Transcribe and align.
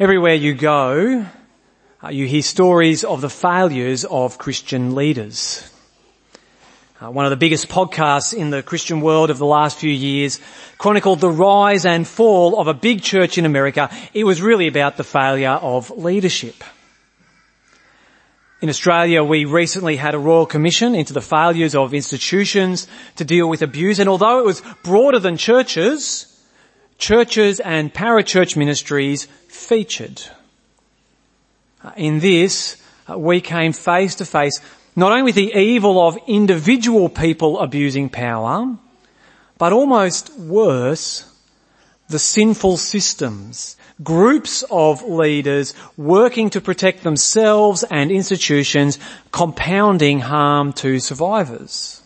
Everywhere 0.00 0.32
you 0.32 0.54
go, 0.54 1.26
uh, 2.02 2.08
you 2.08 2.26
hear 2.26 2.40
stories 2.40 3.04
of 3.04 3.20
the 3.20 3.28
failures 3.28 4.06
of 4.06 4.38
Christian 4.38 4.94
leaders. 4.94 5.70
Uh, 7.02 7.10
one 7.10 7.26
of 7.26 7.30
the 7.30 7.36
biggest 7.36 7.68
podcasts 7.68 8.32
in 8.32 8.48
the 8.48 8.62
Christian 8.62 9.02
world 9.02 9.28
of 9.28 9.36
the 9.36 9.44
last 9.44 9.76
few 9.76 9.90
years 9.90 10.40
chronicled 10.78 11.20
the 11.20 11.28
rise 11.28 11.84
and 11.84 12.08
fall 12.08 12.58
of 12.58 12.66
a 12.66 12.72
big 12.72 13.02
church 13.02 13.36
in 13.36 13.44
America. 13.44 13.90
It 14.14 14.24
was 14.24 14.40
really 14.40 14.68
about 14.68 14.96
the 14.96 15.04
failure 15.04 15.50
of 15.50 15.90
leadership. 15.90 16.64
In 18.62 18.70
Australia, 18.70 19.22
we 19.22 19.44
recently 19.44 19.96
had 19.96 20.14
a 20.14 20.18
royal 20.18 20.46
commission 20.46 20.94
into 20.94 21.12
the 21.12 21.20
failures 21.20 21.74
of 21.74 21.92
institutions 21.92 22.88
to 23.16 23.24
deal 23.26 23.50
with 23.50 23.60
abuse, 23.60 23.98
and 23.98 24.08
although 24.08 24.38
it 24.38 24.46
was 24.46 24.62
broader 24.82 25.18
than 25.18 25.36
churches, 25.36 26.29
churches 27.00 27.58
and 27.58 27.92
parachurch 27.92 28.56
ministries 28.56 29.24
featured. 29.48 30.22
Uh, 31.82 31.90
in 31.96 32.20
this, 32.20 32.76
uh, 33.10 33.18
we 33.18 33.40
came 33.40 33.72
face 33.72 34.14
to 34.16 34.24
face 34.24 34.60
not 34.94 35.10
only 35.10 35.22
with 35.22 35.34
the 35.34 35.54
evil 35.58 36.06
of 36.06 36.18
individual 36.26 37.08
people 37.08 37.58
abusing 37.58 38.08
power, 38.08 38.76
but 39.56 39.72
almost 39.72 40.30
worse, 40.38 41.24
the 42.08 42.18
sinful 42.18 42.76
systems, 42.76 43.76
groups 44.02 44.62
of 44.70 45.02
leaders 45.02 45.74
working 45.96 46.50
to 46.50 46.60
protect 46.60 47.02
themselves 47.02 47.82
and 47.84 48.10
institutions, 48.10 48.98
compounding 49.30 50.20
harm 50.20 50.72
to 50.72 50.98
survivors. 50.98 51.99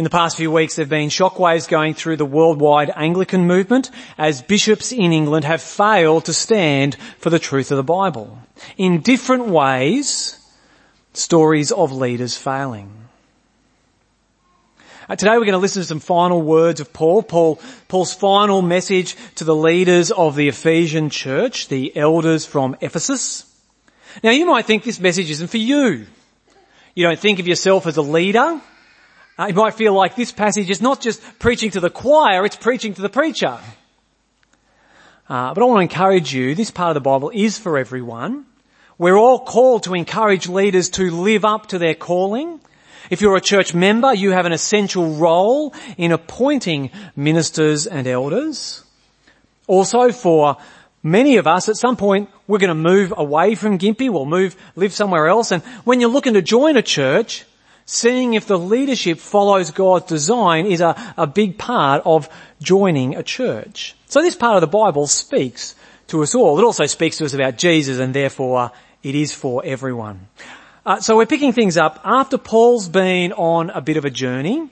In 0.00 0.04
the 0.04 0.08
past 0.08 0.38
few 0.38 0.50
weeks 0.50 0.76
there 0.76 0.84
have 0.84 0.88
been 0.88 1.10
shockwaves 1.10 1.68
going 1.68 1.92
through 1.92 2.16
the 2.16 2.24
worldwide 2.24 2.90
Anglican 2.96 3.46
movement 3.46 3.90
as 4.16 4.40
bishops 4.40 4.92
in 4.92 5.12
England 5.12 5.44
have 5.44 5.60
failed 5.60 6.24
to 6.24 6.32
stand 6.32 6.96
for 7.18 7.28
the 7.28 7.38
truth 7.38 7.70
of 7.70 7.76
the 7.76 7.82
Bible. 7.82 8.38
In 8.78 9.02
different 9.02 9.48
ways, 9.48 10.38
stories 11.12 11.70
of 11.70 11.92
leaders 11.92 12.34
failing. 12.34 12.90
Uh, 15.06 15.16
today 15.16 15.32
we're 15.32 15.44
going 15.44 15.52
to 15.52 15.58
listen 15.58 15.82
to 15.82 15.86
some 15.86 16.00
final 16.00 16.40
words 16.40 16.80
of 16.80 16.94
Paul. 16.94 17.22
Paul, 17.22 17.60
Paul's 17.86 18.14
final 18.14 18.62
message 18.62 19.16
to 19.34 19.44
the 19.44 19.54
leaders 19.54 20.10
of 20.10 20.34
the 20.34 20.48
Ephesian 20.48 21.10
church, 21.10 21.68
the 21.68 21.94
elders 21.94 22.46
from 22.46 22.74
Ephesus. 22.80 23.44
Now 24.24 24.30
you 24.30 24.46
might 24.46 24.64
think 24.64 24.82
this 24.82 24.98
message 24.98 25.28
isn't 25.28 25.48
for 25.48 25.58
you. 25.58 26.06
You 26.94 27.06
don't 27.06 27.20
think 27.20 27.38
of 27.38 27.46
yourself 27.46 27.86
as 27.86 27.98
a 27.98 28.02
leader. 28.02 28.62
Uh, 29.40 29.46
you 29.46 29.54
might 29.54 29.72
feel 29.72 29.94
like 29.94 30.16
this 30.16 30.32
passage 30.32 30.68
is 30.68 30.82
not 30.82 31.00
just 31.00 31.22
preaching 31.38 31.70
to 31.70 31.80
the 31.80 31.88
choir, 31.88 32.44
it's 32.44 32.56
preaching 32.56 32.92
to 32.92 33.00
the 33.00 33.08
preacher. 33.08 33.58
Uh, 35.30 35.54
but 35.54 35.62
I 35.62 35.64
want 35.64 35.78
to 35.78 35.94
encourage 35.94 36.34
you, 36.34 36.54
this 36.54 36.70
part 36.70 36.90
of 36.90 36.94
the 36.94 37.00
Bible 37.00 37.30
is 37.32 37.56
for 37.56 37.78
everyone. 37.78 38.44
We're 38.98 39.16
all 39.16 39.38
called 39.38 39.84
to 39.84 39.94
encourage 39.94 40.46
leaders 40.46 40.90
to 40.90 41.10
live 41.10 41.46
up 41.46 41.68
to 41.68 41.78
their 41.78 41.94
calling. 41.94 42.60
If 43.08 43.22
you're 43.22 43.34
a 43.34 43.40
church 43.40 43.72
member, 43.72 44.12
you 44.12 44.32
have 44.32 44.44
an 44.44 44.52
essential 44.52 45.14
role 45.14 45.72
in 45.96 46.12
appointing 46.12 46.90
ministers 47.16 47.86
and 47.86 48.06
elders. 48.06 48.84
Also 49.66 50.12
for 50.12 50.58
many 51.02 51.38
of 51.38 51.46
us, 51.46 51.70
at 51.70 51.76
some 51.76 51.96
point, 51.96 52.28
we're 52.46 52.58
going 52.58 52.68
to 52.68 52.74
move 52.74 53.14
away 53.16 53.54
from 53.54 53.78
Gympie, 53.78 54.10
we'll 54.10 54.26
move, 54.26 54.54
live 54.76 54.92
somewhere 54.92 55.28
else, 55.28 55.50
and 55.50 55.62
when 55.84 55.98
you're 55.98 56.10
looking 56.10 56.34
to 56.34 56.42
join 56.42 56.76
a 56.76 56.82
church, 56.82 57.46
Seeing 57.86 58.34
if 58.34 58.46
the 58.46 58.58
leadership 58.58 59.18
follows 59.18 59.70
God's 59.70 60.06
design 60.06 60.66
is 60.66 60.80
a, 60.80 61.14
a 61.16 61.26
big 61.26 61.58
part 61.58 62.02
of 62.04 62.28
joining 62.62 63.16
a 63.16 63.22
church. 63.22 63.96
So 64.06 64.22
this 64.22 64.36
part 64.36 64.56
of 64.56 64.60
the 64.60 64.66
Bible 64.66 65.06
speaks 65.06 65.74
to 66.08 66.22
us 66.22 66.34
all. 66.34 66.58
It 66.58 66.64
also 66.64 66.86
speaks 66.86 67.18
to 67.18 67.24
us 67.24 67.34
about 67.34 67.56
Jesus 67.56 67.98
and 67.98 68.14
therefore 68.14 68.72
it 69.02 69.14
is 69.14 69.32
for 69.32 69.62
everyone. 69.64 70.28
Uh, 70.84 71.00
so 71.00 71.16
we're 71.16 71.26
picking 71.26 71.52
things 71.52 71.76
up 71.76 72.00
after 72.04 72.38
Paul's 72.38 72.88
been 72.88 73.32
on 73.32 73.70
a 73.70 73.80
bit 73.80 73.96
of 73.96 74.04
a 74.04 74.10
journey. 74.10 74.68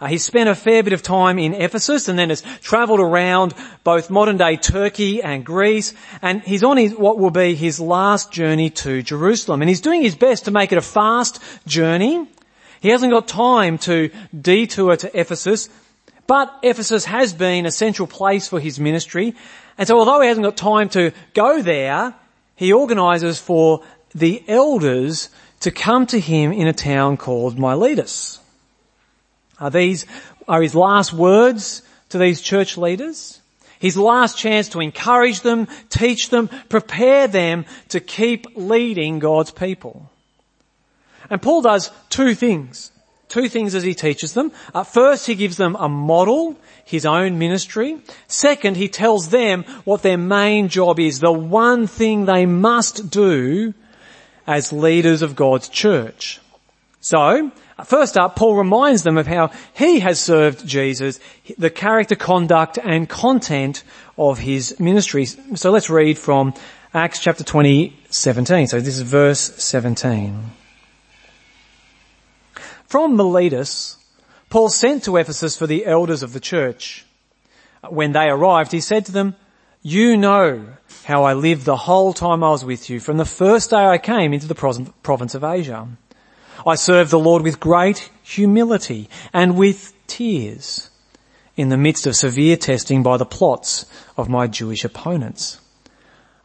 Uh, 0.00 0.06
he's 0.06 0.24
spent 0.24 0.48
a 0.48 0.54
fair 0.54 0.82
bit 0.82 0.92
of 0.92 1.02
time 1.02 1.38
in 1.38 1.54
Ephesus 1.54 2.08
and 2.08 2.18
then 2.18 2.28
has 2.28 2.42
travelled 2.60 3.00
around 3.00 3.54
both 3.84 4.10
modern 4.10 4.36
day 4.36 4.56
Turkey 4.56 5.22
and 5.22 5.44
Greece 5.44 5.94
and 6.20 6.42
he's 6.42 6.64
on 6.64 6.76
his, 6.76 6.94
what 6.94 7.18
will 7.18 7.30
be 7.30 7.54
his 7.54 7.80
last 7.80 8.32
journey 8.32 8.70
to 8.70 9.02
Jerusalem 9.02 9.62
and 9.62 9.68
he's 9.68 9.80
doing 9.80 10.02
his 10.02 10.16
best 10.16 10.46
to 10.46 10.50
make 10.50 10.72
it 10.72 10.78
a 10.78 10.82
fast 10.82 11.40
journey 11.66 12.26
he 12.84 12.90
hasn't 12.90 13.12
got 13.12 13.26
time 13.26 13.78
to 13.78 14.10
detour 14.38 14.94
to 14.94 15.18
Ephesus, 15.18 15.70
but 16.26 16.54
Ephesus 16.62 17.06
has 17.06 17.32
been 17.32 17.64
a 17.64 17.70
central 17.70 18.06
place 18.06 18.46
for 18.46 18.60
his 18.60 18.78
ministry. 18.78 19.34
And 19.78 19.88
so 19.88 19.98
although 19.98 20.20
he 20.20 20.28
hasn't 20.28 20.44
got 20.44 20.58
time 20.58 20.90
to 20.90 21.12
go 21.32 21.62
there, 21.62 22.14
he 22.56 22.74
organises 22.74 23.38
for 23.38 23.82
the 24.14 24.44
elders 24.46 25.30
to 25.60 25.70
come 25.70 26.04
to 26.08 26.20
him 26.20 26.52
in 26.52 26.68
a 26.68 26.74
town 26.74 27.16
called 27.16 27.58
Miletus. 27.58 28.38
Are 29.58 29.70
these 29.70 30.04
are 30.46 30.60
his 30.60 30.74
last 30.74 31.14
words 31.14 31.80
to 32.10 32.18
these 32.18 32.42
church 32.42 32.76
leaders? 32.76 33.40
His 33.78 33.96
last 33.96 34.36
chance 34.36 34.68
to 34.68 34.80
encourage 34.80 35.40
them, 35.40 35.68
teach 35.88 36.28
them, 36.28 36.50
prepare 36.68 37.28
them 37.28 37.64
to 37.88 38.00
keep 38.00 38.46
leading 38.56 39.20
God's 39.20 39.52
people. 39.52 40.10
And 41.30 41.40
Paul 41.40 41.62
does 41.62 41.90
two 42.10 42.34
things. 42.34 42.92
Two 43.28 43.48
things 43.48 43.74
as 43.74 43.82
he 43.82 43.94
teaches 43.94 44.34
them. 44.34 44.52
Uh, 44.74 44.84
first, 44.84 45.26
he 45.26 45.34
gives 45.34 45.56
them 45.56 45.76
a 45.76 45.88
model, 45.88 46.56
his 46.84 47.06
own 47.06 47.38
ministry. 47.38 47.98
Second, 48.28 48.76
he 48.76 48.88
tells 48.88 49.30
them 49.30 49.64
what 49.84 50.02
their 50.02 50.18
main 50.18 50.68
job 50.68 51.00
is, 51.00 51.20
the 51.20 51.32
one 51.32 51.86
thing 51.86 52.26
they 52.26 52.46
must 52.46 53.10
do 53.10 53.74
as 54.46 54.72
leaders 54.72 55.22
of 55.22 55.34
God's 55.34 55.68
church. 55.68 56.40
So, 57.00 57.50
first 57.84 58.16
up, 58.16 58.36
Paul 58.36 58.56
reminds 58.56 59.02
them 59.02 59.18
of 59.18 59.26
how 59.26 59.50
he 59.74 60.00
has 60.00 60.20
served 60.20 60.66
Jesus, 60.66 61.18
the 61.58 61.70
character, 61.70 62.14
conduct 62.14 62.78
and 62.78 63.08
content 63.08 63.82
of 64.16 64.38
his 64.38 64.78
ministry. 64.78 65.26
So 65.26 65.70
let's 65.70 65.90
read 65.90 66.18
from 66.18 66.54
Acts 66.92 67.18
chapter 67.18 67.44
20, 67.44 67.96
17. 68.10 68.68
So 68.68 68.80
this 68.80 68.96
is 68.96 69.02
verse 69.02 69.40
17. 69.40 70.50
From 72.94 73.16
Miletus, 73.16 73.96
Paul 74.50 74.68
sent 74.68 75.02
to 75.02 75.16
Ephesus 75.16 75.56
for 75.56 75.66
the 75.66 75.84
elders 75.84 76.22
of 76.22 76.32
the 76.32 76.38
church. 76.38 77.04
When 77.88 78.12
they 78.12 78.28
arrived, 78.28 78.70
he 78.70 78.80
said 78.80 79.04
to 79.06 79.10
them, 79.10 79.34
you 79.82 80.16
know 80.16 80.64
how 81.02 81.24
I 81.24 81.32
lived 81.32 81.64
the 81.64 81.74
whole 81.74 82.12
time 82.12 82.44
I 82.44 82.50
was 82.50 82.64
with 82.64 82.88
you, 82.88 83.00
from 83.00 83.16
the 83.16 83.24
first 83.24 83.70
day 83.70 83.84
I 83.84 83.98
came 83.98 84.32
into 84.32 84.46
the 84.46 84.92
province 85.02 85.34
of 85.34 85.42
Asia. 85.42 85.88
I 86.64 86.76
served 86.76 87.10
the 87.10 87.18
Lord 87.18 87.42
with 87.42 87.58
great 87.58 88.12
humility 88.22 89.08
and 89.32 89.58
with 89.58 89.92
tears 90.06 90.88
in 91.56 91.70
the 91.70 91.76
midst 91.76 92.06
of 92.06 92.14
severe 92.14 92.56
testing 92.56 93.02
by 93.02 93.16
the 93.16 93.26
plots 93.26 93.86
of 94.16 94.28
my 94.28 94.46
Jewish 94.46 94.84
opponents. 94.84 95.58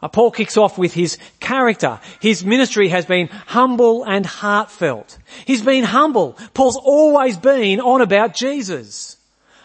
Uh, 0.01 0.07
Paul 0.07 0.31
kicks 0.31 0.55
off 0.55 0.77
with 0.77 0.93
his 0.93 1.17
character. 1.39 1.99
His 2.21 2.45
ministry 2.45 2.87
has 2.89 3.05
been 3.05 3.27
humble 3.27 4.05
and 4.05 4.25
heartfelt. 4.25 5.17
He's 5.45 5.61
been 5.61 5.83
humble. 5.83 6.37
Paul's 6.53 6.77
always 6.77 7.37
been 7.37 7.81
on 7.81 8.01
about 8.01 8.33
Jesus. 8.33 9.17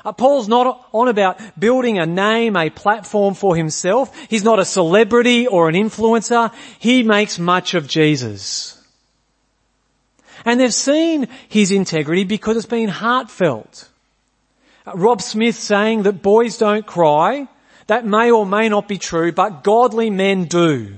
Uh, 0.05 0.13
Paul's 0.13 0.49
not 0.49 0.89
on 0.93 1.09
about 1.09 1.39
building 1.59 1.99
a 1.99 2.05
name, 2.05 2.57
a 2.57 2.69
platform 2.69 3.35
for 3.35 3.57
himself. 3.57 4.15
He's 4.29 4.45
not 4.45 4.59
a 4.59 4.65
celebrity 4.65 5.47
or 5.47 5.69
an 5.69 5.77
influencer. 5.77 6.53
He 6.79 7.03
makes 7.03 7.39
much 7.39 7.75
of 7.75 7.89
Jesus. 7.89 8.83
And 10.45 10.61
they've 10.61 10.75
seen 10.75 11.29
his 11.49 11.71
integrity 11.71 12.25
because 12.25 12.57
it's 12.57 12.67
been 12.67 12.91
heartfelt. 12.91 13.89
Uh, 14.87 14.93
Rob 14.95 15.23
Smith 15.23 15.57
saying 15.57 16.03
that 16.03 16.23
boys 16.23 16.59
don't 16.59 16.85
cry 16.85 17.49
that 17.87 18.07
may 18.07 18.31
or 18.31 18.47
may 18.47 18.69
not 18.69 18.89
be 18.89 18.99
true, 18.99 19.33
but 19.33 19.63
godly 19.63 20.11
men 20.11 20.45
do. 20.45 20.97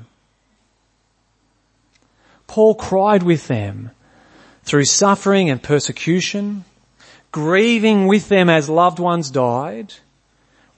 Paul 2.47 2.75
cried 2.75 3.23
with 3.23 3.49
them 3.49 3.91
through 4.63 4.85
suffering 4.85 5.51
and 5.51 5.63
persecution, 5.63 6.65
grieving 7.33 8.07
with 8.07 8.29
them 8.29 8.49
as 8.49 8.69
loved 8.69 8.99
ones 8.99 9.31
died, 9.31 9.95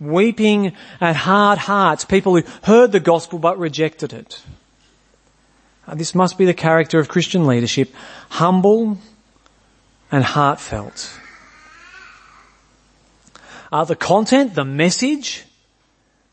weeping 0.00 0.72
at 1.00 1.16
hard 1.16 1.58
hearts, 1.58 2.04
people 2.04 2.36
who 2.36 2.42
heard 2.62 2.92
the 2.92 3.00
gospel 3.00 3.38
but 3.38 3.58
rejected 3.58 4.12
it. 4.12 4.42
This 5.94 6.14
must 6.14 6.36
be 6.36 6.44
the 6.44 6.54
character 6.54 6.98
of 6.98 7.08
Christian 7.08 7.46
leadership, 7.46 7.94
humble 8.28 8.98
and 10.12 10.22
heartfelt. 10.22 11.18
Uh, 13.72 13.84
the 13.84 13.96
content, 13.96 14.54
the 14.54 14.64
message, 14.64 15.44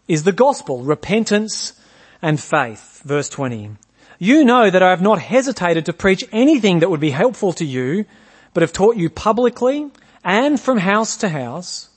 is 0.07 0.23
the 0.23 0.31
gospel, 0.31 0.81
repentance 0.81 1.73
and 2.21 2.39
faith. 2.39 3.01
Verse 3.05 3.29
20. 3.29 3.71
You 4.17 4.45
know 4.45 4.69
that 4.69 4.83
I 4.83 4.91
have 4.91 5.01
not 5.01 5.19
hesitated 5.19 5.85
to 5.85 5.93
preach 5.93 6.23
anything 6.31 6.79
that 6.79 6.89
would 6.89 6.99
be 6.99 7.11
helpful 7.11 7.53
to 7.53 7.65
you, 7.65 8.05
but 8.53 8.61
have 8.61 8.73
taught 8.73 8.95
you 8.95 9.09
publicly 9.09 9.91
and 10.23 10.59
from 10.59 10.77
house 10.77 11.17
to 11.17 11.29
house. 11.29 11.89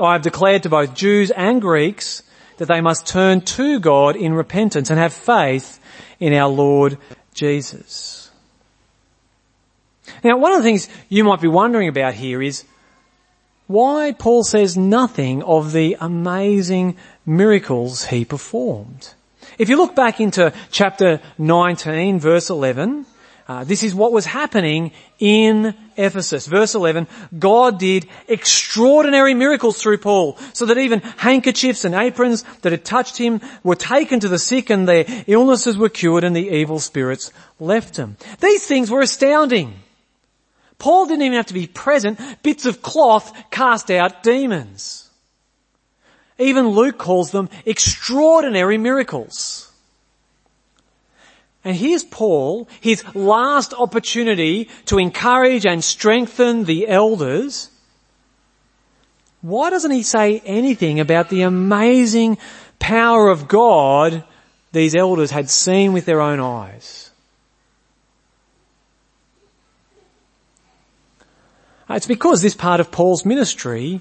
I 0.00 0.12
have 0.12 0.22
declared 0.22 0.62
to 0.62 0.68
both 0.68 0.94
Jews 0.94 1.30
and 1.32 1.60
Greeks 1.60 2.22
that 2.58 2.68
they 2.68 2.80
must 2.80 3.06
turn 3.06 3.40
to 3.40 3.80
God 3.80 4.14
in 4.14 4.34
repentance 4.34 4.90
and 4.90 4.98
have 4.98 5.12
faith 5.12 5.80
in 6.20 6.32
our 6.32 6.48
Lord 6.48 6.98
Jesus. 7.34 8.30
Now, 10.22 10.38
one 10.38 10.52
of 10.52 10.58
the 10.58 10.64
things 10.64 10.88
you 11.08 11.24
might 11.24 11.40
be 11.40 11.48
wondering 11.48 11.88
about 11.88 12.14
here 12.14 12.42
is 12.42 12.64
why 13.68 14.12
Paul 14.18 14.42
says 14.42 14.76
nothing 14.76 15.42
of 15.44 15.72
the 15.72 15.96
amazing 16.00 16.96
miracles 17.24 18.06
he 18.06 18.24
performed. 18.24 19.14
If 19.58 19.68
you 19.68 19.76
look 19.76 19.94
back 19.94 20.20
into 20.20 20.52
chapter 20.70 21.20
19 21.38 22.18
verse 22.18 22.50
11, 22.50 23.06
uh, 23.48 23.64
this 23.64 23.82
is 23.82 23.94
what 23.94 24.12
was 24.12 24.26
happening 24.26 24.92
in 25.18 25.74
Ephesus. 25.96 26.46
Verse 26.46 26.74
11, 26.74 27.06
God 27.38 27.78
did 27.78 28.06
extraordinary 28.28 29.32
miracles 29.32 29.80
through 29.80 29.98
Paul, 29.98 30.36
so 30.52 30.66
that 30.66 30.76
even 30.76 31.00
handkerchiefs 31.00 31.86
and 31.86 31.94
aprons 31.94 32.42
that 32.60 32.72
had 32.72 32.84
touched 32.84 33.16
him 33.16 33.40
were 33.62 33.74
taken 33.74 34.20
to 34.20 34.28
the 34.28 34.38
sick 34.38 34.68
and 34.68 34.86
their 34.86 35.06
illnesses 35.26 35.78
were 35.78 35.88
cured 35.88 36.24
and 36.24 36.36
the 36.36 36.50
evil 36.50 36.78
spirits 36.78 37.32
left 37.58 37.94
them. 37.94 38.18
These 38.40 38.66
things 38.66 38.90
were 38.90 39.00
astounding. 39.00 39.74
Paul 40.78 41.06
didn't 41.06 41.22
even 41.22 41.36
have 41.36 41.46
to 41.46 41.54
be 41.54 41.66
present. 41.66 42.20
Bits 42.42 42.64
of 42.64 42.82
cloth 42.82 43.32
cast 43.50 43.90
out 43.90 44.22
demons. 44.22 45.10
Even 46.38 46.68
Luke 46.68 46.98
calls 46.98 47.32
them 47.32 47.48
extraordinary 47.66 48.78
miracles. 48.78 49.70
And 51.64 51.76
here's 51.76 52.04
Paul, 52.04 52.68
his 52.80 53.04
last 53.14 53.74
opportunity 53.74 54.68
to 54.86 54.98
encourage 54.98 55.66
and 55.66 55.82
strengthen 55.82 56.64
the 56.64 56.88
elders. 56.88 57.70
Why 59.42 59.70
doesn't 59.70 59.90
he 59.90 60.02
say 60.02 60.40
anything 60.44 61.00
about 61.00 61.28
the 61.28 61.42
amazing 61.42 62.38
power 62.78 63.28
of 63.28 63.48
God 63.48 64.24
these 64.72 64.94
elders 64.94 65.32
had 65.32 65.50
seen 65.50 65.92
with 65.92 66.06
their 66.06 66.20
own 66.20 66.40
eyes? 66.40 66.97
Uh, 71.88 71.94
it's 71.94 72.06
because 72.06 72.42
this 72.42 72.54
part 72.54 72.80
of 72.80 72.90
Paul's 72.90 73.24
ministry 73.24 74.00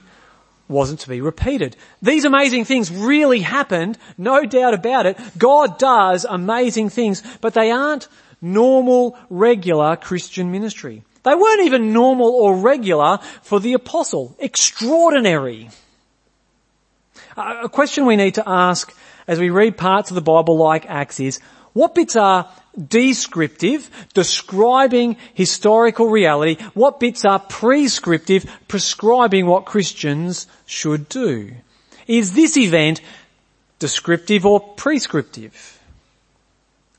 wasn't 0.67 0.99
to 0.99 1.09
be 1.09 1.21
repeated. 1.21 1.75
These 2.01 2.25
amazing 2.25 2.65
things 2.65 2.91
really 2.91 3.39
happened, 3.39 3.97
no 4.17 4.45
doubt 4.45 4.73
about 4.73 5.05
it. 5.05 5.17
God 5.37 5.79
does 5.79 6.25
amazing 6.25 6.89
things, 6.89 7.23
but 7.41 7.53
they 7.53 7.71
aren't 7.71 8.07
normal, 8.41 9.17
regular 9.29 9.95
Christian 9.95 10.51
ministry. 10.51 11.03
They 11.23 11.35
weren't 11.35 11.65
even 11.65 11.93
normal 11.93 12.29
or 12.29 12.57
regular 12.57 13.19
for 13.41 13.59
the 13.59 13.73
apostle. 13.73 14.35
Extraordinary. 14.39 15.69
A 17.35 17.69
question 17.69 18.05
we 18.05 18.15
need 18.15 18.35
to 18.35 18.47
ask 18.47 18.93
as 19.27 19.39
we 19.39 19.49
read 19.49 19.77
parts 19.77 20.11
of 20.11 20.15
the 20.15 20.21
Bible 20.21 20.57
like 20.57 20.85
Acts 20.89 21.19
is, 21.19 21.39
what 21.73 21.93
bits 21.93 22.15
are 22.15 22.49
descriptive, 22.77 23.89
describing 24.13 25.18
historical 25.33 26.07
reality? 26.07 26.57
What 26.74 27.00
bits 27.00 27.25
are 27.25 27.39
prescriptive, 27.39 28.45
prescribing 28.68 29.45
what 29.45 29.65
Christians 29.65 30.47
should 30.65 31.09
do? 31.09 31.51
Is 32.07 32.33
this 32.33 32.57
event 32.57 33.01
descriptive 33.79 34.45
or 34.45 34.59
prescriptive? 34.59 35.79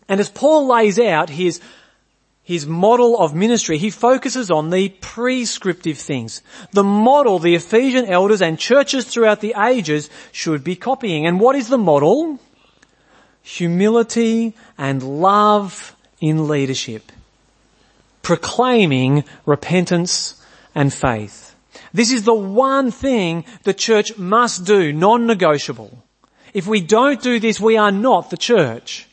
And 0.08 0.20
as 0.20 0.28
Paul 0.28 0.66
lays 0.66 0.98
out 0.98 1.28
his, 1.28 1.60
his 2.42 2.66
model 2.66 3.18
of 3.18 3.34
ministry, 3.34 3.78
he 3.78 3.90
focuses 3.90 4.50
on 4.50 4.70
the 4.70 4.88
prescriptive 4.88 5.98
things. 5.98 6.42
The 6.72 6.84
model 6.84 7.38
the 7.38 7.54
Ephesian 7.54 8.06
elders 8.06 8.42
and 8.42 8.58
churches 8.58 9.06
throughout 9.06 9.40
the 9.40 9.54
ages 9.58 10.08
should 10.32 10.64
be 10.64 10.76
copying. 10.76 11.26
And 11.26 11.40
what 11.40 11.56
is 11.56 11.68
the 11.68 11.78
model? 11.78 12.38
Humility 13.56 14.52
and 14.76 15.02
love 15.02 15.96
in 16.20 16.48
leadership. 16.48 17.10
Proclaiming 18.20 19.24
repentance 19.46 20.44
and 20.74 20.92
faith. 20.92 21.54
This 21.94 22.12
is 22.12 22.24
the 22.24 22.34
one 22.34 22.90
thing 22.90 23.46
the 23.62 23.72
church 23.72 24.18
must 24.18 24.66
do, 24.66 24.92
non-negotiable. 24.92 26.04
If 26.52 26.66
we 26.66 26.82
don't 26.82 27.22
do 27.22 27.40
this, 27.40 27.58
we 27.58 27.78
are 27.78 27.90
not 27.90 28.28
the 28.28 28.36
church. 28.36 29.06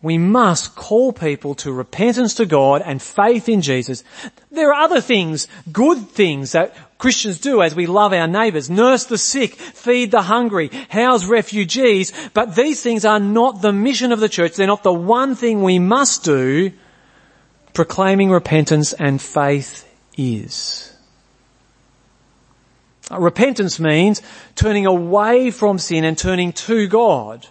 We 0.00 0.16
must 0.16 0.76
call 0.76 1.12
people 1.12 1.56
to 1.56 1.72
repentance 1.72 2.34
to 2.34 2.46
God 2.46 2.80
and 2.84 3.02
faith 3.02 3.48
in 3.48 3.60
Jesus. 3.60 4.04
There 4.52 4.72
are 4.72 4.84
other 4.84 5.00
things, 5.00 5.48
good 5.72 5.98
things 6.10 6.52
that 6.52 6.76
Christians 6.98 7.40
do 7.40 7.62
as 7.62 7.74
we 7.74 7.86
love 7.86 8.12
our 8.12 8.26
neighbours, 8.26 8.70
nurse 8.70 9.04
the 9.04 9.18
sick, 9.18 9.54
feed 9.54 10.10
the 10.10 10.22
hungry, 10.22 10.68
house 10.88 11.26
refugees, 11.26 12.12
but 12.32 12.56
these 12.56 12.82
things 12.82 13.04
are 13.04 13.20
not 13.20 13.60
the 13.60 13.72
mission 13.72 14.12
of 14.12 14.20
the 14.20 14.30
church. 14.30 14.54
They're 14.54 14.66
not 14.66 14.82
the 14.82 14.92
one 14.92 15.34
thing 15.34 15.62
we 15.62 15.78
must 15.78 16.24
do. 16.24 16.72
Proclaiming 17.74 18.30
repentance 18.30 18.94
and 18.94 19.20
faith 19.20 19.86
is. 20.16 20.96
Repentance 23.10 23.78
means 23.78 24.22
turning 24.54 24.86
away 24.86 25.50
from 25.50 25.78
sin 25.78 26.04
and 26.04 26.16
turning 26.16 26.52
to 26.54 26.88
God. 26.88 27.46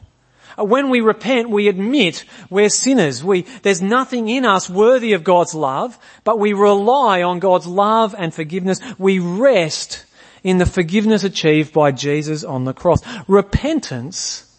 When 0.57 0.90
we 0.90 1.02
repent, 1.02 1.50
we 1.50 1.68
admit 1.68 2.25
we're 2.50 2.69
sinners. 2.69 3.24
We, 3.24 3.42
there's 3.62 3.81
nothing 3.81 4.30
in 4.30 4.46
us 4.46 4.69
worthy 4.69 5.13
of 5.13 5.24
God's 5.24 5.54
love, 5.54 6.00
but 6.24 6.40
we 6.40 6.54
rely 6.54 7.24
on 7.24 7.40
God's 7.40 7.68
love 7.68 8.16
and 8.18 8.34
forgiveness. 8.34 8.80
We 8.98 9.19
rest 9.19 10.06
in 10.44 10.57
the 10.57 10.66
forgiveness 10.66 11.24
achieved 11.24 11.74
by 11.74 11.92
Jesus 11.92 12.44
on 12.44 12.63
the 12.63 12.74
cross. 12.74 13.02
Repentance 13.28 14.50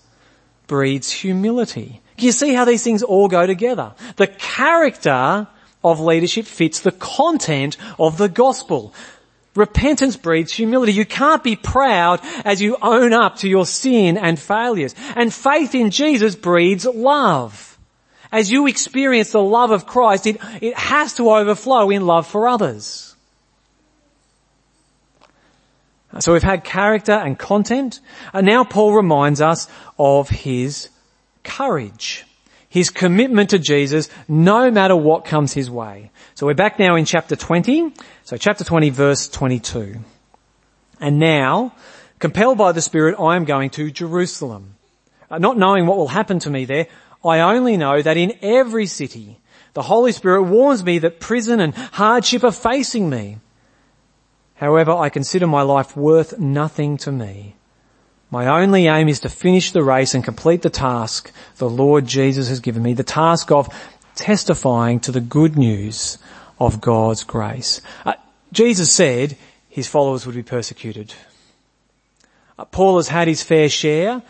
breeds 0.67 1.11
humility. 1.11 2.03
You 2.19 2.33
see 2.33 2.55
how 2.55 2.65
these 2.65 2.83
things 2.83 3.03
all 3.03 3.29
go 3.29 3.47
together? 3.47 3.95
The 4.17 4.27
character 4.27 5.47
of 5.85 6.01
leadership 6.01 6.47
fits 6.47 6.81
the 6.81 6.93
content 6.93 7.77
of 7.99 8.19
the 8.19 8.29
gospel. 8.29 8.93
Repentance 9.57 10.17
breeds 10.17 10.53
humility. 10.53 10.93
You 10.93 11.07
can't 11.07 11.43
be 11.43 11.57
proud 11.57 12.21
as 12.45 12.61
you 12.61 12.77
own 12.81 13.13
up 13.13 13.37
to 13.39 13.49
your 13.49 13.67
sin 13.67 14.17
and 14.17 14.39
failures. 14.39 14.95
And 15.15 15.33
faith 15.33 15.75
in 15.75 15.91
Jesus 15.91 16.37
breeds 16.37 16.85
love. 16.85 17.79
As 18.31 18.51
you 18.51 18.67
experience 18.67 19.33
the 19.33 19.43
love 19.43 19.71
of 19.71 19.87
Christ, 19.87 20.27
it, 20.27 20.39
it 20.61 20.77
has 20.77 21.15
to 21.15 21.31
overflow 21.31 21.91
in 21.91 22.07
love 22.07 22.27
for 22.27 22.49
others. 22.49 23.15
So 26.19 26.33
we've 26.33 26.43
had 26.43 26.65
character 26.65 27.13
and 27.13 27.39
content, 27.39 28.01
and 28.33 28.47
now 28.47 28.65
Paul 28.65 28.95
reminds 28.95 29.41
us 29.41 29.69
of 29.99 30.29
his 30.29 30.89
courage. 31.45 32.25
His 32.77 32.91
commitment 32.91 33.49
to 33.51 33.59
Jesus 33.59 34.11
no 34.29 34.71
matter 34.71 34.95
what 34.95 35.25
comes 35.25 35.55
his 35.55 35.71
way. 35.71 36.11
So 36.35 36.45
we're 36.45 36.53
back 36.53 36.79
now 36.79 36.95
in 36.97 37.07
chapter 37.07 37.35
20, 37.35 37.95
so 38.23 38.37
chapter 38.37 38.65
20 38.65 38.91
verse 38.91 39.29
22. 39.29 39.97
And 41.01 41.19
now, 41.19 41.73
compelled 42.19 42.59
by 42.59 42.73
the 42.73 42.83
Spirit, 42.83 43.19
I 43.19 43.37
am 43.37 43.47
going 43.47 43.71
to 43.71 43.91
Jerusalem. 43.91 44.75
Uh, 45.31 45.39
not 45.39 45.57
knowing 45.57 45.87
what 45.87 45.97
will 45.97 46.09
happen 46.09 46.39
to 46.41 46.51
me 46.51 46.67
there, 46.67 46.89
I 47.25 47.41
only 47.41 47.79
know 47.79 48.03
that 48.03 48.19
in 48.19 48.35
every 48.43 48.85
city, 48.85 49.41
the 49.73 49.81
Holy 49.81 50.13
Spirit 50.13 50.43
warns 50.43 50.85
me 50.85 50.99
that 50.99 51.19
prison 51.19 51.61
and 51.61 51.75
hardship 51.75 52.45
are 52.45 52.53
facing 52.53 53.09
me. 53.09 53.39
However, 54.57 54.93
I 54.93 55.09
consider 55.09 55.47
my 55.47 55.63
life 55.63 55.97
worth 55.97 56.39
nothing 56.39 56.99
to 56.99 57.11
me. 57.11 57.57
My 58.31 58.61
only 58.61 58.87
aim 58.89 59.09
is 59.09 59.21
to 59.21 59.29
finish 59.29 59.71
the 59.71 59.85
race 59.85 60.15
and 60.15 60.25
complete 60.25 60.63
the 60.63 60.71
task 60.71 61.33
the 61.59 61.71
Lord 61.71 62.07
Jesus 62.07 62.49
has 62.49 62.61
given 62.61 62.83
me, 62.83 62.93
the 62.93 63.05
task 63.05 63.53
of 63.53 63.69
testifying 64.17 65.01
to 65.01 65.13
the 65.13 65.21
good 65.21 65.57
news 65.57 66.19
of 66.59 66.81
God's 66.81 67.23
grace. 67.23 67.81
Uh, 68.05 68.15
Jesus 68.53 68.91
said 68.91 69.37
his 69.69 69.87
followers 69.87 70.27
would 70.27 70.35
be 70.35 70.43
persecuted. 70.43 71.15
Uh, 72.59 72.65
Paul 72.65 72.97
has 72.97 73.09
had 73.09 73.29
his 73.29 73.43
fair 73.43 73.69
share 73.69 74.23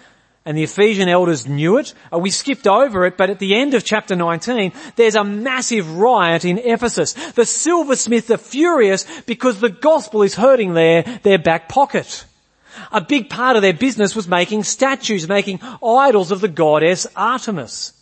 and 0.45 0.57
the 0.57 0.63
Ephesian 0.63 1.09
elders 1.09 1.47
knew 1.47 1.79
it. 1.79 1.93
Uh, 2.13 2.19
we 2.19 2.31
skipped 2.31 2.67
over 2.69 3.07
it, 3.07 3.17
but 3.17 3.31
at 3.31 3.41
the 3.41 3.57
end 3.57 3.75
of 3.75 3.85
chapter 3.85 4.15
19, 4.15 4.73
there's 4.95 5.17
a 5.17 5.25
massive 5.25 5.97
riot 5.97 6.45
in 6.45 6.59
Ephesus. 6.59 7.15
The 7.33 7.45
silversmiths 7.45 8.31
are 8.31 8.37
furious 8.37 9.05
because 9.23 9.61
the 9.61 9.71
gospel 9.71 10.23
is 10.23 10.35
hurting 10.35 10.75
their, 10.75 11.03
their 11.23 11.39
back 11.39 11.69
pocket. 11.69 12.25
A 12.93 13.01
big 13.01 13.31
part 13.31 13.57
of 13.57 13.63
their 13.63 13.73
business 13.73 14.15
was 14.15 14.29
making 14.29 14.65
statues, 14.65 15.29
making 15.29 15.61
idols 15.83 16.31
of 16.31 16.41
the 16.41 16.49
goddess 16.49 17.07
Artemis. 17.17 17.93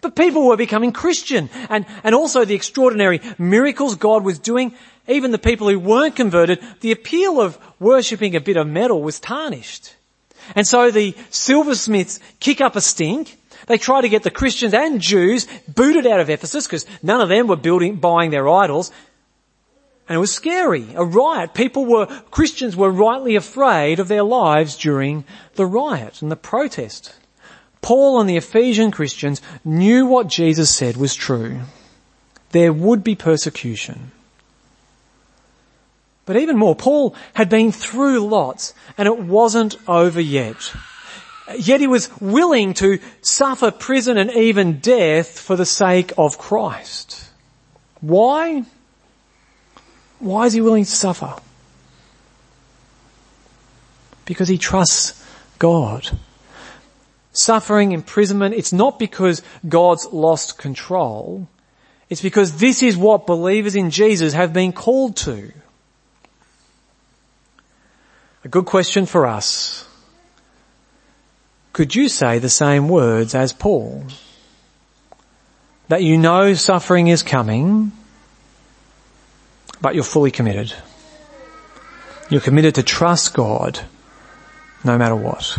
But 0.00 0.16
people 0.16 0.46
were 0.46 0.56
becoming 0.56 0.92
Christian 0.92 1.50
and, 1.68 1.84
and 2.02 2.14
also 2.14 2.44
the 2.44 2.54
extraordinary 2.54 3.20
miracles 3.38 3.96
God 3.96 4.24
was 4.24 4.38
doing. 4.38 4.74
Even 5.08 5.30
the 5.30 5.38
people 5.38 5.68
who 5.68 5.78
weren't 5.78 6.16
converted, 6.16 6.62
the 6.80 6.92
appeal 6.92 7.40
of 7.40 7.58
worshipping 7.78 8.36
a 8.36 8.40
bit 8.40 8.56
of 8.56 8.66
metal 8.66 9.02
was 9.02 9.20
tarnished. 9.20 9.94
And 10.54 10.66
so 10.66 10.90
the 10.90 11.14
silversmiths 11.30 12.20
kick 12.38 12.60
up 12.60 12.76
a 12.76 12.80
stink. 12.80 13.36
They 13.66 13.78
try 13.78 14.00
to 14.00 14.08
get 14.08 14.22
the 14.22 14.30
Christians 14.30 14.74
and 14.74 15.00
Jews 15.00 15.46
booted 15.68 16.06
out 16.06 16.20
of 16.20 16.30
Ephesus 16.30 16.66
because 16.66 16.86
none 17.02 17.20
of 17.20 17.28
them 17.28 17.46
were 17.46 17.56
building, 17.56 17.96
buying 17.96 18.30
their 18.30 18.48
idols. 18.48 18.90
And 20.10 20.16
it 20.16 20.18
was 20.18 20.34
scary, 20.34 20.88
a 20.96 21.04
riot. 21.04 21.54
People 21.54 21.86
were, 21.86 22.06
Christians 22.32 22.74
were 22.74 22.90
rightly 22.90 23.36
afraid 23.36 24.00
of 24.00 24.08
their 24.08 24.24
lives 24.24 24.76
during 24.76 25.22
the 25.54 25.64
riot 25.64 26.20
and 26.20 26.32
the 26.32 26.36
protest. 26.36 27.14
Paul 27.80 28.18
and 28.18 28.28
the 28.28 28.36
Ephesian 28.36 28.90
Christians 28.90 29.40
knew 29.64 30.06
what 30.06 30.26
Jesus 30.26 30.68
said 30.68 30.96
was 30.96 31.14
true. 31.14 31.60
There 32.50 32.72
would 32.72 33.04
be 33.04 33.14
persecution. 33.14 34.10
But 36.26 36.38
even 36.38 36.58
more, 36.58 36.74
Paul 36.74 37.14
had 37.34 37.48
been 37.48 37.70
through 37.70 38.26
lots 38.26 38.74
and 38.98 39.06
it 39.06 39.16
wasn't 39.16 39.76
over 39.86 40.20
yet. 40.20 40.72
Yet 41.56 41.78
he 41.78 41.86
was 41.86 42.10
willing 42.20 42.74
to 42.74 42.98
suffer 43.22 43.70
prison 43.70 44.18
and 44.18 44.32
even 44.32 44.80
death 44.80 45.38
for 45.38 45.54
the 45.54 45.64
sake 45.64 46.12
of 46.18 46.36
Christ. 46.36 47.30
Why? 48.00 48.64
Why 50.20 50.46
is 50.46 50.52
he 50.52 50.60
willing 50.60 50.84
to 50.84 50.90
suffer? 50.90 51.34
Because 54.26 54.48
he 54.48 54.58
trusts 54.58 55.26
God. 55.58 56.08
Suffering, 57.32 57.92
imprisonment, 57.92 58.54
it's 58.54 58.72
not 58.72 58.98
because 58.98 59.42
God's 59.66 60.06
lost 60.06 60.58
control. 60.58 61.48
It's 62.08 62.20
because 62.20 62.58
this 62.58 62.82
is 62.82 62.96
what 62.96 63.26
believers 63.26 63.74
in 63.74 63.90
Jesus 63.90 64.34
have 64.34 64.52
been 64.52 64.72
called 64.72 65.16
to. 65.18 65.52
A 68.44 68.48
good 68.48 68.66
question 68.66 69.06
for 69.06 69.26
us. 69.26 69.86
Could 71.72 71.94
you 71.94 72.08
say 72.08 72.38
the 72.38 72.48
same 72.48 72.88
words 72.88 73.34
as 73.34 73.52
Paul? 73.52 74.04
That 75.88 76.02
you 76.02 76.18
know 76.18 76.54
suffering 76.54 77.08
is 77.08 77.22
coming, 77.22 77.92
but 79.80 79.94
you're 79.94 80.04
fully 80.04 80.30
committed. 80.30 80.74
You're 82.28 82.40
committed 82.40 82.76
to 82.76 82.82
trust 82.82 83.34
God 83.34 83.80
no 84.84 84.96
matter 84.96 85.16
what. 85.16 85.58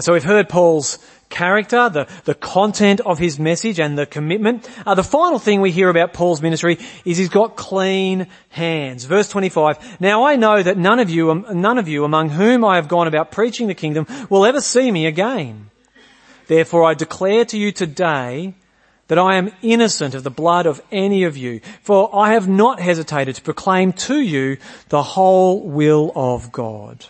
So 0.00 0.14
we've 0.14 0.24
heard 0.24 0.48
Paul's 0.48 0.98
character, 1.28 1.88
the, 1.88 2.08
the 2.24 2.34
content 2.34 3.00
of 3.00 3.18
his 3.18 3.38
message 3.38 3.80
and 3.80 3.98
the 3.98 4.06
commitment. 4.06 4.68
Uh, 4.86 4.94
the 4.94 5.02
final 5.02 5.38
thing 5.38 5.60
we 5.60 5.70
hear 5.70 5.88
about 5.88 6.12
Paul's 6.12 6.40
ministry 6.40 6.78
is 7.04 7.18
he's 7.18 7.28
got 7.28 7.56
clean 7.56 8.28
hands. 8.50 9.04
Verse 9.04 9.28
25. 9.28 10.00
Now 10.00 10.24
I 10.24 10.36
know 10.36 10.62
that 10.62 10.78
none 10.78 11.00
of 11.00 11.10
you, 11.10 11.30
um, 11.30 11.46
none 11.54 11.78
of 11.78 11.88
you 11.88 12.04
among 12.04 12.30
whom 12.30 12.64
I 12.64 12.76
have 12.76 12.88
gone 12.88 13.08
about 13.08 13.32
preaching 13.32 13.66
the 13.66 13.74
kingdom 13.74 14.06
will 14.30 14.46
ever 14.46 14.60
see 14.60 14.90
me 14.90 15.06
again. 15.06 15.70
Therefore 16.46 16.84
I 16.84 16.94
declare 16.94 17.44
to 17.46 17.58
you 17.58 17.72
today 17.72 18.54
that 19.12 19.18
I 19.18 19.36
am 19.36 19.52
innocent 19.60 20.14
of 20.14 20.22
the 20.22 20.30
blood 20.30 20.64
of 20.64 20.80
any 20.90 21.24
of 21.24 21.36
you, 21.36 21.60
for 21.82 22.08
I 22.16 22.32
have 22.32 22.48
not 22.48 22.80
hesitated 22.80 23.34
to 23.34 23.42
proclaim 23.42 23.92
to 24.08 24.18
you 24.18 24.56
the 24.88 25.02
whole 25.02 25.60
will 25.60 26.12
of 26.16 26.50
God. 26.50 27.04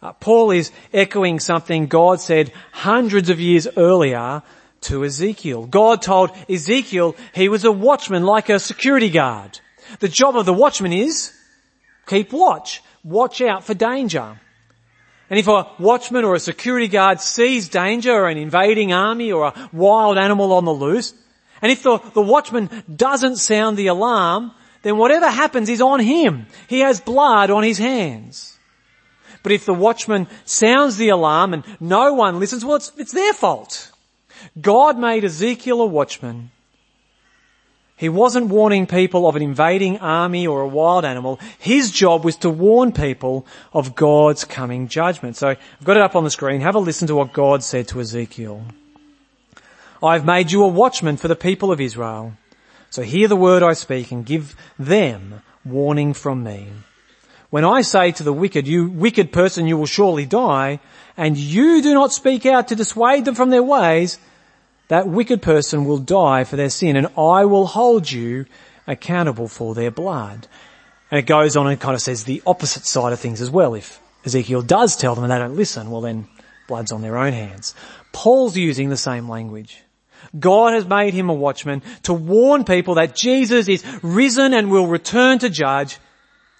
Uh, 0.00 0.12
Paul 0.12 0.52
is 0.52 0.70
echoing 0.94 1.40
something 1.40 1.88
God 1.88 2.20
said 2.20 2.52
hundreds 2.70 3.30
of 3.30 3.40
years 3.40 3.66
earlier 3.76 4.44
to 4.82 5.04
Ezekiel. 5.04 5.66
God 5.66 6.02
told 6.02 6.30
Ezekiel 6.48 7.16
he 7.34 7.48
was 7.48 7.64
a 7.64 7.72
watchman 7.72 8.22
like 8.22 8.48
a 8.48 8.60
security 8.60 9.10
guard. 9.10 9.58
The 9.98 10.06
job 10.06 10.36
of 10.36 10.46
the 10.46 10.54
watchman 10.54 10.92
is 10.92 11.32
keep 12.06 12.32
watch, 12.32 12.80
watch 13.02 13.40
out 13.40 13.64
for 13.64 13.74
danger. 13.74 14.38
And 15.28 15.38
if 15.38 15.48
a 15.48 15.66
watchman 15.78 16.24
or 16.24 16.34
a 16.34 16.40
security 16.40 16.88
guard 16.88 17.20
sees 17.20 17.68
danger 17.68 18.12
or 18.12 18.28
an 18.28 18.38
invading 18.38 18.92
army 18.92 19.32
or 19.32 19.46
a 19.46 19.70
wild 19.72 20.18
animal 20.18 20.52
on 20.52 20.64
the 20.64 20.72
loose, 20.72 21.14
and 21.62 21.72
if 21.72 21.82
the, 21.82 21.98
the 22.14 22.22
watchman 22.22 22.70
doesn't 22.94 23.36
sound 23.36 23.76
the 23.76 23.88
alarm, 23.88 24.52
then 24.82 24.98
whatever 24.98 25.28
happens 25.28 25.68
is 25.68 25.80
on 25.80 26.00
him. 26.00 26.46
He 26.68 26.80
has 26.80 27.00
blood 27.00 27.50
on 27.50 27.64
his 27.64 27.78
hands. 27.78 28.56
But 29.42 29.52
if 29.52 29.64
the 29.64 29.74
watchman 29.74 30.28
sounds 30.44 30.96
the 30.96 31.08
alarm 31.08 31.54
and 31.54 31.64
no 31.80 32.14
one 32.14 32.38
listens, 32.38 32.64
well, 32.64 32.76
it's, 32.76 32.92
it's 32.96 33.12
their 33.12 33.32
fault. 33.32 33.90
God 34.60 34.98
made 34.98 35.24
Ezekiel 35.24 35.80
a 35.80 35.86
watchman 35.86 36.50
he 37.96 38.10
wasn't 38.10 38.48
warning 38.48 38.86
people 38.86 39.26
of 39.26 39.36
an 39.36 39.42
invading 39.42 39.98
army 39.98 40.46
or 40.46 40.60
a 40.60 40.68
wild 40.68 41.06
animal. 41.06 41.40
His 41.58 41.90
job 41.90 42.24
was 42.24 42.36
to 42.36 42.50
warn 42.50 42.92
people 42.92 43.46
of 43.72 43.94
God's 43.94 44.44
coming 44.44 44.86
judgment. 44.86 45.36
So 45.36 45.48
I've 45.48 45.84
got 45.84 45.96
it 45.96 46.02
up 46.02 46.14
on 46.14 46.24
the 46.24 46.30
screen. 46.30 46.60
Have 46.60 46.74
a 46.74 46.78
listen 46.78 47.08
to 47.08 47.14
what 47.14 47.32
God 47.32 47.62
said 47.62 47.88
to 47.88 48.00
Ezekiel. 48.00 48.66
I've 50.02 50.26
made 50.26 50.52
you 50.52 50.62
a 50.62 50.68
watchman 50.68 51.16
for 51.16 51.28
the 51.28 51.34
people 51.34 51.72
of 51.72 51.80
Israel. 51.80 52.34
So 52.90 53.02
hear 53.02 53.28
the 53.28 53.36
word 53.36 53.62
I 53.62 53.72
speak 53.72 54.12
and 54.12 54.26
give 54.26 54.54
them 54.78 55.42
warning 55.64 56.12
from 56.12 56.44
me. 56.44 56.68
When 57.48 57.64
I 57.64 57.80
say 57.80 58.12
to 58.12 58.22
the 58.22 58.32
wicked, 58.32 58.66
you 58.66 58.90
wicked 58.90 59.32
person, 59.32 59.66
you 59.66 59.78
will 59.78 59.86
surely 59.86 60.26
die, 60.26 60.80
and 61.16 61.38
you 61.38 61.80
do 61.80 61.94
not 61.94 62.12
speak 62.12 62.44
out 62.44 62.68
to 62.68 62.76
dissuade 62.76 63.24
them 63.24 63.34
from 63.34 63.50
their 63.50 63.62
ways, 63.62 64.18
that 64.88 65.08
wicked 65.08 65.42
person 65.42 65.84
will 65.84 65.98
die 65.98 66.44
for 66.44 66.56
their 66.56 66.70
sin 66.70 66.96
and 66.96 67.08
I 67.16 67.44
will 67.44 67.66
hold 67.66 68.10
you 68.10 68.46
accountable 68.86 69.48
for 69.48 69.74
their 69.74 69.90
blood. 69.90 70.46
And 71.10 71.18
it 71.18 71.26
goes 71.26 71.56
on 71.56 71.66
and 71.66 71.80
kind 71.80 71.94
of 71.94 72.00
says 72.00 72.24
the 72.24 72.42
opposite 72.46 72.84
side 72.84 73.12
of 73.12 73.20
things 73.20 73.40
as 73.40 73.50
well. 73.50 73.74
If 73.74 74.00
Ezekiel 74.24 74.62
does 74.62 74.96
tell 74.96 75.14
them 75.14 75.24
and 75.24 75.32
they 75.32 75.38
don't 75.38 75.56
listen, 75.56 75.90
well 75.90 76.00
then 76.00 76.28
blood's 76.68 76.92
on 76.92 77.02
their 77.02 77.18
own 77.18 77.32
hands. 77.32 77.74
Paul's 78.12 78.56
using 78.56 78.88
the 78.88 78.96
same 78.96 79.28
language. 79.28 79.82
God 80.38 80.72
has 80.74 80.86
made 80.86 81.14
him 81.14 81.28
a 81.28 81.34
watchman 81.34 81.82
to 82.04 82.12
warn 82.12 82.64
people 82.64 82.94
that 82.94 83.14
Jesus 83.14 83.68
is 83.68 83.84
risen 84.02 84.54
and 84.54 84.70
will 84.70 84.86
return 84.86 85.38
to 85.40 85.48
judge 85.48 85.98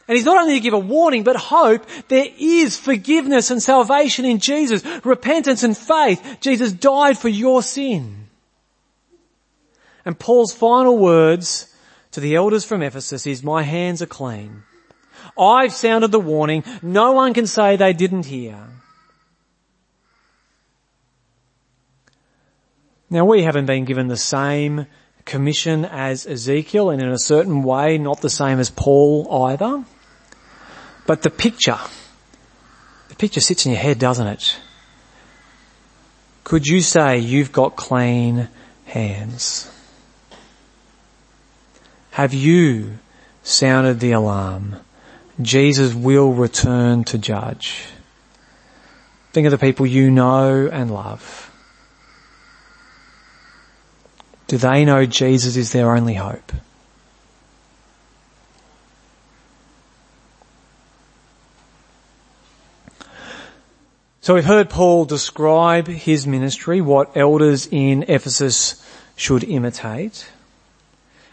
and 0.08 0.16
he's 0.16 0.24
not 0.24 0.38
only 0.38 0.54
to 0.54 0.60
give 0.60 0.74
a 0.74 0.78
warning, 0.78 1.24
but 1.24 1.36
hope 1.36 1.84
there 2.08 2.28
is 2.38 2.78
forgiveness 2.78 3.50
and 3.50 3.60
salvation 3.60 4.24
in 4.24 4.38
Jesus, 4.38 4.84
repentance 5.04 5.64
and 5.64 5.76
faith. 5.76 6.38
Jesus 6.40 6.72
died 6.72 7.18
for 7.18 7.28
your 7.28 7.62
sin. 7.62 8.28
And 10.04 10.16
Paul's 10.16 10.52
final 10.52 10.96
words 10.96 11.74
to 12.12 12.20
the 12.20 12.36
elders 12.36 12.64
from 12.64 12.82
Ephesus 12.82 13.26
is, 13.26 13.42
my 13.42 13.64
hands 13.64 14.00
are 14.00 14.06
clean. 14.06 14.62
I've 15.36 15.72
sounded 15.72 16.12
the 16.12 16.20
warning. 16.20 16.62
No 16.82 17.12
one 17.12 17.34
can 17.34 17.48
say 17.48 17.74
they 17.76 17.92
didn't 17.92 18.26
hear. 18.26 18.56
Now 23.10 23.24
we 23.24 23.42
haven't 23.42 23.66
been 23.66 23.84
given 23.84 24.06
the 24.06 24.16
same 24.16 24.86
commission 25.24 25.84
as 25.84 26.26
Ezekiel 26.26 26.90
and 26.90 27.02
in 27.02 27.08
a 27.08 27.18
certain 27.18 27.64
way 27.64 27.98
not 27.98 28.20
the 28.20 28.30
same 28.30 28.60
as 28.60 28.70
Paul 28.70 29.48
either. 29.48 29.84
But 31.06 31.22
the 31.22 31.30
picture, 31.30 31.78
the 33.08 33.14
picture 33.14 33.40
sits 33.40 33.64
in 33.64 33.72
your 33.72 33.80
head, 33.80 33.98
doesn't 33.98 34.26
it? 34.26 34.58
Could 36.44 36.66
you 36.66 36.80
say 36.80 37.18
you've 37.18 37.52
got 37.52 37.76
clean 37.76 38.48
hands? 38.84 39.70
Have 42.12 42.34
you 42.34 42.98
sounded 43.42 44.00
the 44.00 44.12
alarm? 44.12 44.76
Jesus 45.40 45.94
will 45.94 46.32
return 46.32 47.04
to 47.04 47.18
judge. 47.18 47.86
Think 49.32 49.46
of 49.46 49.50
the 49.50 49.58
people 49.58 49.86
you 49.86 50.10
know 50.10 50.68
and 50.72 50.90
love. 50.90 51.50
Do 54.46 54.56
they 54.56 54.84
know 54.84 55.04
Jesus 55.04 55.56
is 55.56 55.72
their 55.72 55.94
only 55.94 56.14
hope? 56.14 56.52
So 64.26 64.34
we've 64.34 64.44
heard 64.44 64.68
Paul 64.68 65.04
describe 65.04 65.86
his 65.86 66.26
ministry, 66.26 66.80
what 66.80 67.16
elders 67.16 67.68
in 67.70 68.02
Ephesus 68.08 68.84
should 69.14 69.44
imitate. 69.44 70.28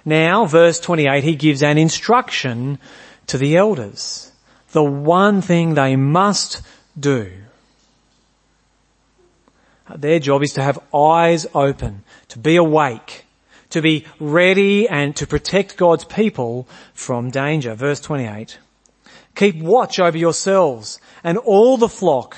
Now, 0.06 0.46
verse 0.46 0.80
28, 0.80 1.24
he 1.24 1.36
gives 1.36 1.64
an 1.64 1.80
instruction 1.80 2.78
to 3.26 3.40
the 3.40 3.58
elders. 3.58 4.32
The 4.74 4.84
one 4.84 5.42
thing 5.42 5.74
they 5.74 5.96
must 5.96 6.62
do. 6.96 7.32
Their 9.96 10.20
job 10.20 10.44
is 10.44 10.54
to 10.54 10.62
have 10.62 10.78
eyes 10.94 11.48
open, 11.56 12.04
to 12.28 12.38
be 12.38 12.58
awake, 12.58 13.26
to 13.72 13.82
be 13.82 14.06
ready 14.20 14.88
and 14.88 15.16
to 15.16 15.26
protect 15.26 15.78
God's 15.78 16.06
people 16.06 16.68
from 16.94 17.32
danger. 17.32 17.74
Verse 17.74 18.00
28. 18.02 18.60
Keep 19.34 19.64
watch 19.64 20.00
over 20.00 20.16
yourselves 20.16 21.00
and 21.24 21.40
all 21.40 21.78
the 21.78 21.90
flock 21.90 22.38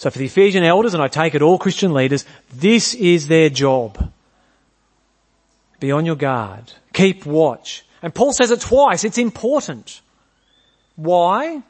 So 0.00 0.08
for 0.08 0.18
the 0.18 0.24
Ephesian 0.24 0.64
elders, 0.64 0.94
and 0.94 1.02
I 1.02 1.08
take 1.08 1.34
it 1.34 1.42
all 1.42 1.58
Christian 1.58 1.92
leaders, 1.92 2.24
this 2.54 2.94
is 2.94 3.28
their 3.28 3.50
job. 3.50 4.10
Be 5.78 5.92
on 5.92 6.06
your 6.06 6.16
guard. 6.16 6.72
Keep 6.94 7.26
watch. 7.26 7.84
And 8.00 8.14
Paul 8.14 8.32
says 8.32 8.50
it 8.50 8.62
twice. 8.62 9.04
It's 9.04 9.18
important. 9.18 10.00
Why? 10.96 11.62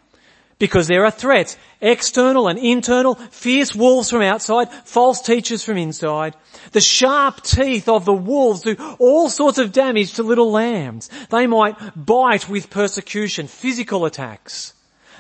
Because 0.61 0.87
there 0.87 1.05
are 1.05 1.11
threats. 1.11 1.57
External 1.81 2.47
and 2.47 2.57
internal, 2.57 3.17
fierce 3.17 3.75
wolves 3.75 4.11
from 4.11 4.23
outside, 4.23 4.71
false 4.85 5.23
teachers 5.23 5.65
from 5.65 5.77
inside. 5.77 6.37
The 6.71 6.81
sharp 6.81 7.43
teeth 7.43 7.89
of 7.89 8.05
the 8.05 8.13
wolves 8.13 8.61
do 8.61 8.77
all 9.01 9.29
sorts 9.29 9.59
of 9.59 9.73
damage 9.73 10.15
to 10.15 10.23
little 10.23 10.53
lambs. 10.53 11.11
They 11.31 11.49
might 11.49 11.75
bite 11.97 12.49
with 12.49 12.71
persecution, 12.71 13.49
physical 13.49 14.05
attacks. 14.05 14.73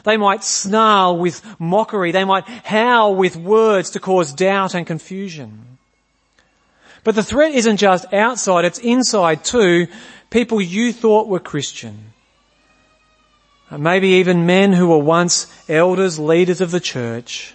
They 0.05 0.17
might 0.17 0.45
snarl 0.45 1.19
with 1.19 1.43
mockery. 1.59 2.13
They 2.13 2.25
might 2.25 2.49
howl 2.49 3.15
with 3.15 3.37
words 3.37 3.91
to 3.91 4.01
cause 4.01 4.33
doubt 4.33 4.75
and 4.75 4.87
confusion. 4.87 5.79
But 7.05 7.15
the 7.15 7.23
threat 7.23 7.55
isn't 7.55 7.77
just 7.79 8.13
outside, 8.13 8.65
it's 8.65 8.79
inside 8.79 9.45
too. 9.45 9.87
People 10.29 10.61
you 10.61 10.93
thought 10.93 11.29
were 11.29 11.41
Christian. 11.41 12.13
Maybe 13.71 14.09
even 14.15 14.47
men 14.47 14.73
who 14.73 14.89
were 14.89 14.99
once 14.99 15.47
elders, 15.69 16.19
leaders 16.19 16.61
of 16.61 16.73
the 16.73 16.81
church. 16.81 17.55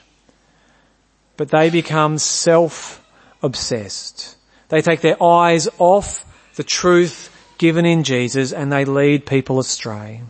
But 1.37 1.49
they 1.49 1.69
become 1.69 2.17
self-obsessed. 2.17 4.37
They 4.69 4.81
take 4.81 5.01
their 5.01 5.21
eyes 5.21 5.67
off 5.77 6.25
the 6.55 6.63
truth 6.63 7.29
given 7.57 7.85
in 7.85 8.03
Jesus 8.03 8.53
and 8.53 8.71
they 8.71 8.85
lead 8.85 9.25
people 9.25 9.59
astray. 9.59 10.21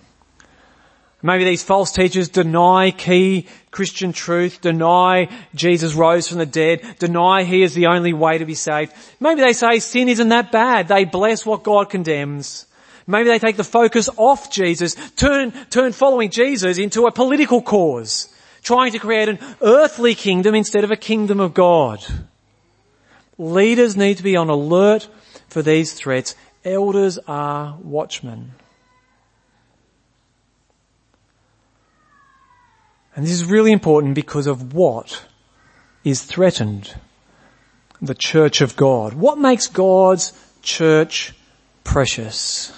Maybe 1.25 1.44
these 1.44 1.63
false 1.63 1.91
teachers 1.91 2.29
deny 2.29 2.91
key 2.91 3.48
Christian 3.72 4.13
truth, 4.13 4.62
deny 4.62 5.27
Jesus 5.55 5.96
rose 5.96 6.27
from 6.27 6.38
the 6.38 6.46
dead, 6.46 6.84
deny 7.00 7.41
he 7.44 7.63
is 7.63 7.74
the 7.74 7.88
only 7.88 8.13
way 8.13 8.38
to 8.38 8.46
be 8.46 8.53
saved. 8.53 8.94
Maybe 9.20 9.41
they 9.41 9.53
say 9.53 9.79
sin 9.79 10.08
isn't 10.08 10.29
that 10.29 10.51
bad. 10.51 10.88
They 10.88 11.03
bless 11.03 11.44
what 11.44 11.63
God 11.63 11.89
condemns. 11.89 12.67
Maybe 13.08 13.27
they 13.27 13.39
take 13.39 13.58
the 13.58 13.63
focus 13.63 14.08
off 14.17 14.51
Jesus, 14.51 14.94
turn, 15.15 15.51
turn 15.72 15.94
following 15.94 16.29
Jesus 16.29 16.77
into 16.77 17.08
a 17.08 17.12
political 17.12 17.60
cause, 17.60 18.29
trying 18.62 18.91
to 18.91 19.00
create 19.00 19.27
an 19.27 19.39
earthly 19.63 20.13
kingdom 20.13 20.53
instead 20.53 20.84
of 20.84 20.91
a 20.91 20.96
kingdom 20.96 21.39
of 21.39 21.55
God. 21.55 22.05
Leaders 23.39 23.98
need 23.98 24.17
to 24.17 24.24
be 24.24 24.36
on 24.36 24.51
alert 24.51 25.08
for 25.48 25.63
these 25.63 25.94
threats. 25.94 26.36
Elders 26.63 27.17
are 27.27 27.79
watchmen. 27.82 28.51
And 33.16 33.26
this 33.26 33.32
is 33.32 33.46
really 33.46 33.72
important 33.72 34.14
because 34.14 34.46
of 34.46 34.74
what 34.74 35.26
is 36.04 36.24
threatened. 36.24 36.96
The 38.02 38.14
church 38.14 38.60
of 38.60 38.76
God. 38.76 39.14
What 39.14 39.38
makes 39.38 39.68
God's 39.68 40.34
church 40.62 41.34
precious? 41.86 42.74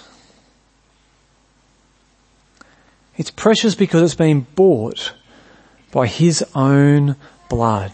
It's 3.16 3.32
precious 3.32 3.74
because 3.74 4.02
it's 4.02 4.14
been 4.14 4.46
bought 4.54 5.12
by 5.90 6.06
His 6.06 6.44
own 6.54 7.16
blood. 7.48 7.92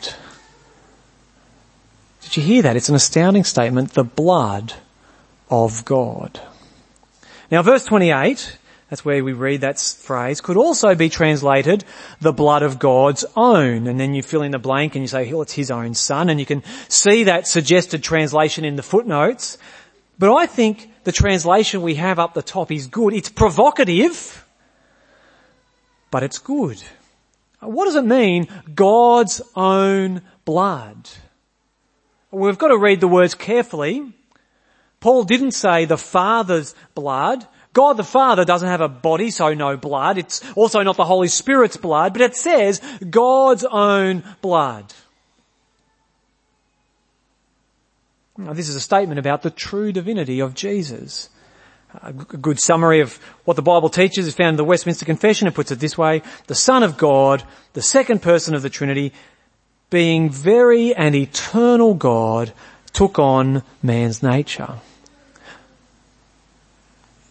Did 2.20 2.36
you 2.36 2.42
hear 2.42 2.62
that? 2.62 2.76
It's 2.76 2.90
an 2.90 2.94
astounding 2.94 3.44
statement. 3.44 3.92
The 3.94 4.04
blood 4.04 4.74
of 5.48 5.84
God. 5.86 6.40
Now 7.50 7.62
verse 7.62 7.84
28 7.84 8.58
that's 8.90 9.04
where 9.04 9.24
we 9.24 9.32
read 9.32 9.62
that 9.62 9.80
phrase, 9.80 10.40
could 10.40 10.56
also 10.56 10.94
be 10.94 11.08
translated 11.08 11.84
the 12.20 12.32
blood 12.32 12.62
of 12.62 12.78
God's 12.78 13.24
own. 13.34 13.86
And 13.86 13.98
then 13.98 14.14
you 14.14 14.22
fill 14.22 14.42
in 14.42 14.52
the 14.52 14.58
blank 14.58 14.94
and 14.94 15.02
you 15.02 15.08
say, 15.08 15.32
well, 15.32 15.42
it's 15.42 15.52
his 15.52 15.70
own 15.70 15.94
son. 15.94 16.28
And 16.28 16.38
you 16.38 16.46
can 16.46 16.62
see 16.88 17.24
that 17.24 17.46
suggested 17.46 18.02
translation 18.02 18.64
in 18.64 18.76
the 18.76 18.82
footnotes. 18.82 19.58
But 20.18 20.34
I 20.34 20.46
think 20.46 20.90
the 21.04 21.12
translation 21.12 21.82
we 21.82 21.96
have 21.96 22.18
up 22.18 22.34
the 22.34 22.42
top 22.42 22.70
is 22.70 22.86
good. 22.86 23.14
It's 23.14 23.28
provocative, 23.28 24.46
but 26.10 26.22
it's 26.22 26.38
good. 26.38 26.80
Uh, 27.62 27.68
what 27.68 27.86
does 27.86 27.96
it 27.96 28.04
mean? 28.04 28.48
God's 28.74 29.40
own 29.56 30.22
blood. 30.44 31.08
We've 32.30 32.58
got 32.58 32.68
to 32.68 32.78
read 32.78 33.00
the 33.00 33.08
words 33.08 33.34
carefully. 33.34 34.12
Paul 35.00 35.24
didn't 35.24 35.52
say 35.52 35.84
the 35.84 35.98
Father's 35.98 36.74
blood. 36.94 37.46
God 37.74 37.96
the 37.96 38.04
Father 38.04 38.44
doesn't 38.44 38.68
have 38.68 38.80
a 38.80 38.88
body, 38.88 39.30
so 39.30 39.52
no 39.52 39.76
blood. 39.76 40.16
It's 40.16 40.40
also 40.54 40.82
not 40.82 40.96
the 40.96 41.04
Holy 41.04 41.28
Spirit's 41.28 41.76
blood, 41.76 42.14
but 42.14 42.22
it 42.22 42.36
says 42.36 42.80
God's 43.10 43.64
own 43.64 44.22
blood. 44.40 44.94
Now, 48.38 48.52
this 48.52 48.68
is 48.68 48.76
a 48.76 48.80
statement 48.80 49.18
about 49.18 49.42
the 49.42 49.50
true 49.50 49.92
divinity 49.92 50.40
of 50.40 50.54
Jesus. 50.54 51.28
A 52.02 52.12
good 52.12 52.58
summary 52.58 53.00
of 53.00 53.16
what 53.44 53.54
the 53.54 53.62
Bible 53.62 53.88
teaches 53.88 54.26
is 54.26 54.34
found 54.34 54.50
in 54.50 54.56
the 54.56 54.64
Westminster 54.64 55.04
Confession. 55.04 55.46
It 55.46 55.54
puts 55.54 55.70
it 55.70 55.78
this 55.78 55.98
way, 55.98 56.22
the 56.46 56.54
Son 56.54 56.82
of 56.82 56.96
God, 56.96 57.44
the 57.74 57.82
second 57.82 58.22
person 58.22 58.54
of 58.54 58.62
the 58.62 58.70
Trinity, 58.70 59.12
being 59.90 60.30
very 60.30 60.94
and 60.94 61.14
eternal 61.14 61.94
God, 61.94 62.52
took 62.92 63.18
on 63.18 63.62
man's 63.82 64.22
nature. 64.22 64.78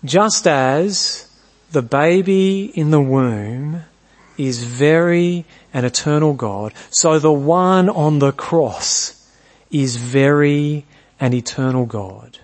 Just 0.05 0.47
as 0.47 1.29
the 1.71 1.81
baby 1.81 2.65
in 2.65 2.91
the 2.91 3.01
womb 3.01 3.83
is 4.37 4.63
very 4.63 5.45
an 5.73 5.85
eternal 5.85 6.33
God, 6.33 6.73
so 6.89 7.19
the 7.19 7.31
one 7.31 7.89
on 7.89 8.19
the 8.19 8.31
cross 8.31 9.27
is 9.71 9.95
very 9.95 10.85
an 11.19 11.33
eternal 11.33 11.85
God. 11.85 12.37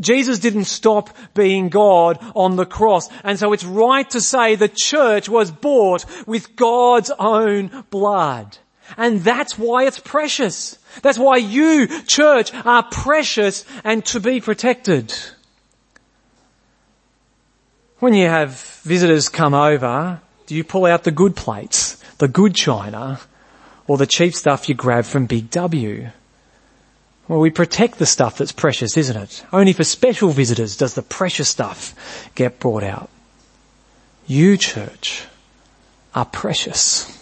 Jesus 0.00 0.38
didn't 0.38 0.64
stop 0.64 1.10
being 1.34 1.68
God 1.68 2.18
on 2.34 2.56
the 2.56 2.66
cross. 2.66 3.08
And 3.22 3.38
so 3.38 3.52
it's 3.52 3.64
right 3.64 4.08
to 4.10 4.20
say 4.20 4.54
the 4.54 4.68
church 4.68 5.28
was 5.28 5.50
bought 5.50 6.04
with 6.26 6.56
God's 6.56 7.10
own 7.18 7.84
blood. 7.90 8.58
And 8.96 9.20
that's 9.20 9.58
why 9.58 9.86
it's 9.86 9.98
precious. 9.98 10.78
That's 11.02 11.18
why 11.18 11.36
you, 11.36 11.86
church, 12.02 12.52
are 12.54 12.82
precious 12.82 13.64
and 13.84 14.04
to 14.06 14.20
be 14.20 14.40
protected. 14.40 15.14
When 17.98 18.12
you 18.12 18.26
have 18.26 18.60
visitors 18.82 19.30
come 19.30 19.54
over, 19.54 20.20
do 20.46 20.54
you 20.54 20.64
pull 20.64 20.84
out 20.84 21.04
the 21.04 21.10
good 21.10 21.34
plates, 21.34 21.96
the 22.18 22.28
good 22.28 22.54
china, 22.54 23.20
or 23.86 23.96
the 23.96 24.06
cheap 24.06 24.34
stuff 24.34 24.68
you 24.68 24.74
grab 24.74 25.06
from 25.06 25.24
Big 25.24 25.50
W? 25.50 26.10
Well, 27.26 27.40
we 27.40 27.50
protect 27.50 27.98
the 27.98 28.04
stuff 28.04 28.36
that's 28.36 28.52
precious, 28.52 28.98
isn't 28.98 29.16
it? 29.16 29.44
Only 29.50 29.72
for 29.72 29.82
special 29.82 30.28
visitors 30.28 30.76
does 30.76 30.94
the 30.94 31.02
precious 31.02 31.48
stuff 31.48 31.94
get 32.34 32.60
brought 32.60 32.82
out. 32.82 33.08
You, 34.26 34.58
church, 34.58 35.24
are 36.14 36.26
precious. 36.26 37.15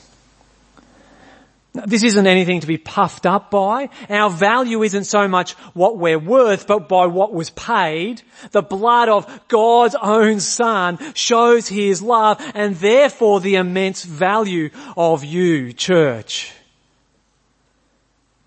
This 1.75 2.05
isn't 2.05 2.27
anything 2.29 2.61
to 2.61 2.69
be 2.69 2.79
puffed 2.79 3.27
up 3.27 3.51
by. 3.51 3.89
Our 4.09 4.31
value 4.31 4.85
isn't 4.85 5.05
so 5.05 5.27
much 5.27 5.53
what 5.75 5.99
we're 5.99 6.21
worth, 6.21 6.69
but 6.69 6.89
by 6.89 7.07
what 7.07 7.35
was 7.35 7.51
paid. 7.51 8.23
The 8.53 8.63
blood 8.63 9.09
of 9.09 9.49
God's 9.49 9.97
own 10.01 10.39
son 10.39 11.01
shows 11.15 11.67
his 11.67 12.01
love 12.01 12.41
and 12.55 12.77
therefore 12.77 13.41
the 13.41 13.57
immense 13.57 14.05
value 14.05 14.71
of 14.97 15.25
you, 15.25 15.73
church. 15.73 16.53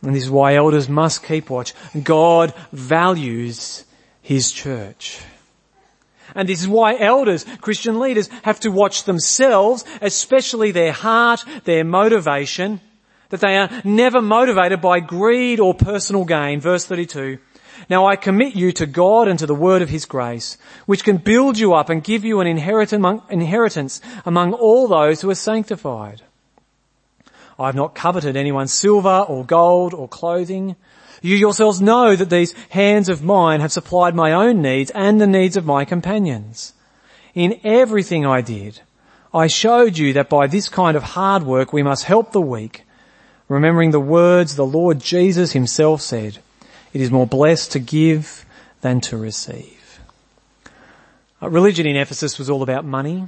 And 0.01 0.15
this 0.15 0.23
is 0.23 0.31
why 0.31 0.55
elders 0.55 0.87
must 0.87 1.21
keep 1.21 1.49
watch. 1.49 1.73
God 2.01 2.53
values 2.71 3.83
his 4.21 4.53
church. 4.53 5.19
And 6.33 6.47
this 6.47 6.61
is 6.61 6.67
why 6.67 6.97
elders, 6.97 7.45
Christian 7.59 7.99
leaders, 7.99 8.29
have 8.43 8.61
to 8.61 8.69
watch 8.69 9.03
themselves, 9.03 9.83
especially 10.01 10.71
their 10.71 10.93
heart, 10.93 11.43
their 11.65 11.83
motivation, 11.83 12.79
that 13.29 13.41
they 13.41 13.57
are 13.57 13.69
never 13.83 14.21
motivated 14.21 14.81
by 14.81 14.99
greed 14.99 15.59
or 15.59 15.73
personal 15.73 16.25
gain. 16.25 16.59
Verse 16.59 16.85
32. 16.85 17.39
Now 17.89 18.07
I 18.07 18.15
commit 18.15 18.55
you 18.55 18.71
to 18.73 18.85
God 18.85 19.27
and 19.27 19.37
to 19.39 19.45
the 19.45 19.55
word 19.55 19.81
of 19.81 19.89
his 19.89 20.05
grace, 20.05 20.57
which 20.85 21.03
can 21.03 21.17
build 21.17 21.57
you 21.57 21.73
up 21.73 21.89
and 21.89 22.03
give 22.03 22.25
you 22.25 22.39
an 22.39 22.47
inheritance 22.47 24.01
among 24.25 24.53
all 24.53 24.87
those 24.87 25.21
who 25.21 25.29
are 25.29 25.35
sanctified. 25.35 26.21
I 27.59 27.67
have 27.67 27.75
not 27.75 27.95
coveted 27.95 28.35
anyone's 28.35 28.73
silver 28.73 29.25
or 29.27 29.45
gold 29.45 29.93
or 29.93 30.07
clothing. 30.07 30.75
You 31.21 31.35
yourselves 31.35 31.81
know 31.81 32.15
that 32.15 32.29
these 32.29 32.53
hands 32.69 33.09
of 33.09 33.23
mine 33.23 33.61
have 33.61 33.71
supplied 33.71 34.15
my 34.15 34.31
own 34.31 34.61
needs 34.61 34.91
and 34.91 35.19
the 35.19 35.27
needs 35.27 35.57
of 35.57 35.65
my 35.65 35.85
companions. 35.85 36.73
In 37.33 37.59
everything 37.63 38.25
I 38.25 38.41
did, 38.41 38.81
I 39.33 39.47
showed 39.47 39.97
you 39.97 40.13
that 40.13 40.29
by 40.29 40.47
this 40.47 40.69
kind 40.69 40.95
of 40.97 41.03
hard 41.03 41.43
work 41.43 41.73
we 41.73 41.83
must 41.83 42.03
help 42.03 42.31
the 42.31 42.41
weak 42.41 42.83
remembering 43.47 43.91
the 43.91 43.99
words 43.99 44.55
the 44.55 44.65
Lord 44.65 44.99
Jesus 44.99 45.51
himself 45.53 46.01
said, 46.01 46.39
it 46.93 47.01
is 47.01 47.11
more 47.11 47.27
blessed 47.27 47.73
to 47.73 47.79
give 47.79 48.45
than 48.81 49.01
to 49.01 49.17
receive. 49.17 49.99
Uh, 51.41 51.49
religion 51.49 51.85
in 51.85 51.95
Ephesus 51.95 52.39
was 52.39 52.49
all 52.49 52.63
about 52.63 52.85
money. 52.85 53.27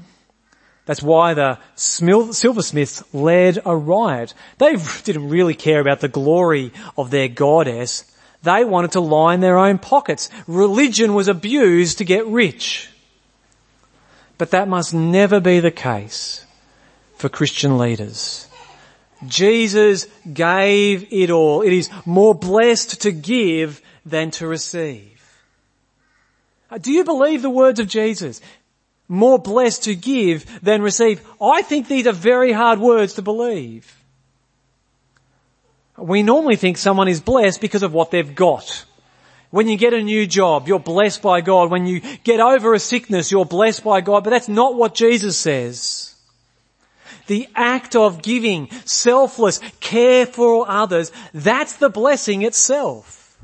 That's 0.85 1.03
why 1.03 1.35
the 1.35 1.59
silversmiths 1.75 3.03
led 3.13 3.59
a 3.63 3.75
riot. 3.75 4.33
They 4.57 4.75
didn't 5.03 5.29
really 5.29 5.53
care 5.53 5.79
about 5.79 5.99
the 5.99 6.07
glory 6.07 6.71
of 6.97 7.11
their 7.11 7.27
goddess. 7.27 8.05
They 8.41 8.65
wanted 8.65 8.93
to 8.93 9.01
line 9.01 9.41
their 9.41 9.57
own 9.57 9.77
pockets. 9.77 10.29
Religion 10.47 11.13
was 11.13 11.27
abused 11.27 11.99
to 11.99 12.05
get 12.05 12.25
rich. 12.25 12.89
But 14.39 14.51
that 14.51 14.67
must 14.67 14.93
never 14.93 15.39
be 15.39 15.59
the 15.59 15.69
case 15.69 16.45
for 17.17 17.29
Christian 17.29 17.77
leaders. 17.77 18.48
Jesus 19.27 20.07
gave 20.31 21.11
it 21.11 21.29
all. 21.29 21.61
It 21.61 21.73
is 21.73 21.89
more 22.05 22.33
blessed 22.33 23.01
to 23.01 23.11
give 23.11 23.81
than 24.05 24.31
to 24.31 24.47
receive. 24.47 25.15
Uh, 26.71 26.77
do 26.77 26.91
you 26.91 27.03
believe 27.03 27.41
the 27.41 27.49
words 27.49 27.79
of 27.79 27.87
Jesus? 27.87 28.41
More 29.07 29.39
blessed 29.39 29.85
to 29.85 29.95
give 29.95 30.61
than 30.61 30.81
receive. 30.81 31.25
I 31.41 31.63
think 31.63 31.87
these 31.87 32.07
are 32.07 32.13
very 32.13 32.51
hard 32.51 32.79
words 32.79 33.15
to 33.15 33.21
believe. 33.21 33.95
We 35.97 36.23
normally 36.23 36.55
think 36.55 36.77
someone 36.77 37.07
is 37.07 37.19
blessed 37.19 37.59
because 37.59 37.83
of 37.83 37.93
what 37.93 38.11
they've 38.11 38.35
got. 38.35 38.85
When 39.49 39.67
you 39.67 39.77
get 39.77 39.93
a 39.93 40.03
new 40.03 40.27
job, 40.27 40.67
you're 40.67 40.79
blessed 40.79 41.21
by 41.21 41.41
God. 41.41 41.71
When 41.71 41.87
you 41.87 42.01
get 42.23 42.39
over 42.39 42.73
a 42.73 42.79
sickness, 42.79 43.31
you're 43.31 43.45
blessed 43.45 43.83
by 43.83 44.01
God. 44.01 44.23
But 44.23 44.29
that's 44.29 44.47
not 44.47 44.75
what 44.75 44.93
Jesus 44.93 45.37
says. 45.37 46.15
The 47.29 47.47
act 47.55 47.95
of 47.95 48.23
giving, 48.23 48.71
selfless 48.85 49.59
care 49.81 50.25
for 50.25 50.67
others, 50.67 51.11
that's 51.31 51.73
the 51.75 51.89
blessing 51.89 52.41
itself. 52.41 53.37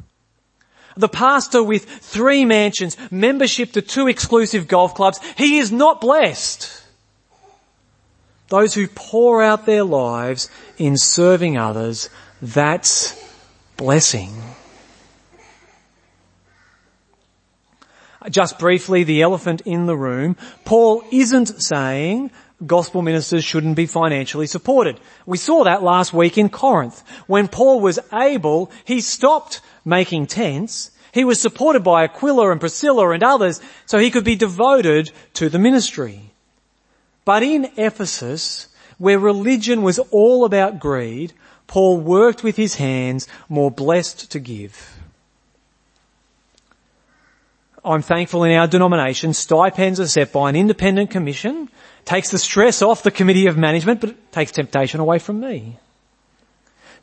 The 0.97 1.07
pastor 1.07 1.61
with 1.61 1.85
three 1.85 2.45
mansions, 2.45 2.97
membership 3.11 3.73
to 3.73 3.83
two 3.83 4.07
exclusive 4.07 4.67
golf 4.67 4.95
clubs, 4.95 5.19
he 5.37 5.59
is 5.59 5.71
not 5.71 6.01
blessed. 6.01 6.81
Those 8.47 8.73
who 8.73 8.87
pour 8.87 9.43
out 9.43 9.67
their 9.67 9.83
lives 9.83 10.49
in 10.79 10.97
serving 10.97 11.55
others, 11.55 12.09
that's 12.41 13.13
blessing. 13.77 14.33
Just 18.31 18.57
briefly, 18.57 19.03
the 19.03 19.21
elephant 19.21 19.61
in 19.61 19.85
the 19.85 19.95
room. 19.95 20.37
Paul 20.63 21.03
isn't 21.11 21.61
saying 21.61 22.31
gospel 22.65 23.01
ministers 23.01 23.43
shouldn't 23.43 23.75
be 23.75 23.85
financially 23.85 24.47
supported. 24.47 24.99
We 25.25 25.37
saw 25.37 25.63
that 25.63 25.83
last 25.83 26.13
week 26.13 26.37
in 26.37 26.49
Corinth. 26.49 27.03
When 27.27 27.47
Paul 27.47 27.81
was 27.81 27.99
able, 28.13 28.71
he 28.85 29.01
stopped 29.01 29.61
making 29.83 30.27
tents. 30.27 30.91
He 31.13 31.25
was 31.25 31.41
supported 31.41 31.83
by 31.83 32.03
Aquila 32.03 32.51
and 32.51 32.59
Priscilla 32.59 33.09
and 33.11 33.23
others 33.23 33.61
so 33.85 33.97
he 33.97 34.11
could 34.11 34.23
be 34.23 34.35
devoted 34.35 35.11
to 35.33 35.49
the 35.49 35.59
ministry. 35.59 36.31
But 37.25 37.43
in 37.43 37.71
Ephesus, 37.77 38.69
where 38.97 39.19
religion 39.19 39.81
was 39.81 39.99
all 40.11 40.45
about 40.45 40.79
greed, 40.79 41.33
Paul 41.67 41.97
worked 41.97 42.43
with 42.43 42.55
his 42.55 42.75
hands 42.75 43.27
more 43.49 43.71
blessed 43.71 44.31
to 44.31 44.39
give. 44.39 44.94
I'm 47.85 48.01
thankful 48.01 48.43
in 48.43 48.53
our 48.53 48.67
denomination, 48.67 49.33
stipends 49.33 49.99
are 49.99 50.07
set 50.07 50.31
by 50.31 50.49
an 50.49 50.55
independent 50.55 51.11
commission, 51.11 51.69
takes 52.03 52.31
the 52.31 52.39
stress 52.39 52.81
off 52.81 53.03
the 53.03 53.11
committee 53.11 53.45
of 53.45 53.57
management, 53.57 54.01
but 54.01 54.09
it 54.09 54.31
takes 54.31 54.51
temptation 54.51 54.99
away 54.99 55.19
from 55.19 55.39
me. 55.39 55.77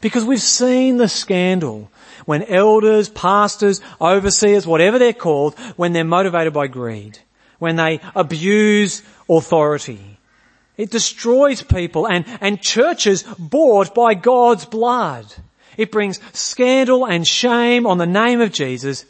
Because 0.00 0.24
we've 0.24 0.42
seen 0.42 0.96
the 0.96 1.08
scandal 1.08 1.88
when 2.26 2.42
elders, 2.44 3.08
pastors, 3.08 3.80
overseers, 4.00 4.66
whatever 4.66 4.98
they're 4.98 5.12
called, 5.12 5.56
when 5.76 5.92
they're 5.92 6.04
motivated 6.04 6.52
by 6.52 6.66
greed, 6.66 7.18
when 7.60 7.76
they 7.76 8.00
abuse 8.16 9.02
authority. 9.30 10.18
It 10.76 10.90
destroys 10.90 11.62
people 11.62 12.08
and, 12.08 12.24
and 12.40 12.60
churches 12.60 13.22
bought 13.38 13.94
by 13.94 14.14
God's 14.14 14.64
blood. 14.64 15.32
It 15.76 15.92
brings 15.92 16.18
scandal 16.32 17.06
and 17.06 17.26
shame 17.26 17.86
on 17.86 17.98
the 17.98 18.06
name 18.06 18.40
of 18.40 18.52
Jesus 18.52 19.04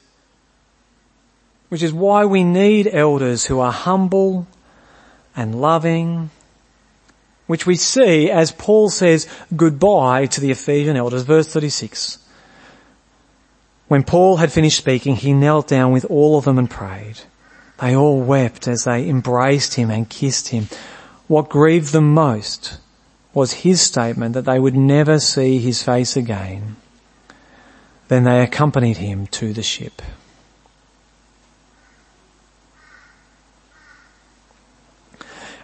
which 1.72 1.82
is 1.82 1.90
why 1.94 2.22
we 2.22 2.44
need 2.44 2.86
elders 2.92 3.46
who 3.46 3.58
are 3.58 3.72
humble 3.72 4.46
and 5.34 5.58
loving, 5.58 6.28
which 7.46 7.64
we 7.64 7.76
see 7.76 8.30
as 8.30 8.52
Paul 8.52 8.90
says 8.90 9.26
goodbye 9.56 10.26
to 10.26 10.40
the 10.42 10.50
Ephesian 10.50 10.98
elders. 10.98 11.22
Verse 11.22 11.48
36. 11.48 12.18
When 13.88 14.02
Paul 14.02 14.36
had 14.36 14.52
finished 14.52 14.76
speaking, 14.76 15.16
he 15.16 15.32
knelt 15.32 15.66
down 15.66 15.92
with 15.92 16.04
all 16.10 16.36
of 16.36 16.44
them 16.44 16.58
and 16.58 16.68
prayed. 16.68 17.20
They 17.80 17.96
all 17.96 18.20
wept 18.20 18.68
as 18.68 18.84
they 18.84 19.08
embraced 19.08 19.72
him 19.72 19.90
and 19.90 20.10
kissed 20.10 20.48
him. 20.48 20.68
What 21.26 21.48
grieved 21.48 21.94
them 21.94 22.12
most 22.12 22.76
was 23.32 23.62
his 23.64 23.80
statement 23.80 24.34
that 24.34 24.44
they 24.44 24.58
would 24.58 24.76
never 24.76 25.18
see 25.18 25.58
his 25.58 25.82
face 25.82 26.18
again. 26.18 26.76
Then 28.08 28.24
they 28.24 28.42
accompanied 28.42 28.98
him 28.98 29.26
to 29.28 29.54
the 29.54 29.62
ship. 29.62 30.02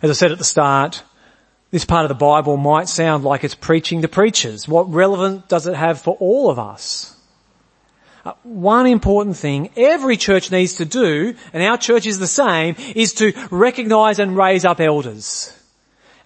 As 0.00 0.10
I 0.10 0.12
said 0.12 0.32
at 0.32 0.38
the 0.38 0.44
start, 0.44 1.02
this 1.70 1.84
part 1.84 2.04
of 2.04 2.08
the 2.08 2.14
Bible 2.14 2.56
might 2.56 2.88
sound 2.88 3.24
like 3.24 3.42
it's 3.42 3.54
preaching 3.54 4.02
to 4.02 4.08
preachers. 4.08 4.68
What 4.68 4.90
relevance 4.90 5.44
does 5.48 5.66
it 5.66 5.74
have 5.74 6.00
for 6.00 6.16
all 6.20 6.50
of 6.50 6.58
us? 6.58 7.16
Uh, 8.24 8.32
one 8.42 8.86
important 8.86 9.36
thing 9.36 9.70
every 9.76 10.16
church 10.16 10.50
needs 10.50 10.74
to 10.74 10.84
do, 10.84 11.34
and 11.52 11.62
our 11.62 11.76
church 11.76 12.06
is 12.06 12.18
the 12.18 12.26
same, 12.26 12.76
is 12.94 13.14
to 13.14 13.32
recognize 13.50 14.18
and 14.18 14.36
raise 14.36 14.64
up 14.64 14.80
elders. 14.80 15.52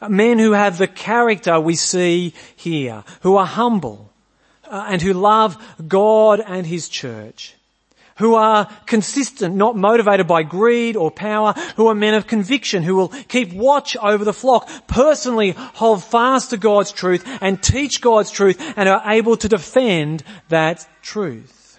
Uh, 0.00 0.08
men 0.08 0.38
who 0.38 0.52
have 0.52 0.78
the 0.78 0.86
character 0.86 1.58
we 1.58 1.74
see 1.74 2.34
here, 2.56 3.04
who 3.22 3.36
are 3.36 3.46
humble, 3.46 4.10
uh, 4.70 4.86
and 4.88 5.00
who 5.00 5.12
love 5.12 5.56
God 5.86 6.40
and 6.40 6.66
His 6.66 6.88
church 6.88 7.54
who 8.18 8.34
are 8.34 8.68
consistent, 8.86 9.54
not 9.54 9.76
motivated 9.76 10.26
by 10.26 10.42
greed 10.42 10.96
or 10.96 11.10
power, 11.10 11.52
who 11.76 11.86
are 11.86 11.94
men 11.94 12.14
of 12.14 12.26
conviction, 12.26 12.82
who 12.82 12.96
will 12.96 13.08
keep 13.08 13.52
watch 13.52 13.96
over 13.96 14.24
the 14.24 14.32
flock, 14.32 14.68
personally 14.86 15.52
hold 15.52 16.02
fast 16.02 16.50
to 16.50 16.56
God's 16.56 16.92
truth 16.92 17.26
and 17.40 17.62
teach 17.62 18.00
God's 18.00 18.30
truth 18.30 18.60
and 18.76 18.88
are 18.88 19.02
able 19.06 19.36
to 19.36 19.48
defend 19.48 20.22
that 20.48 20.86
truth. 21.02 21.78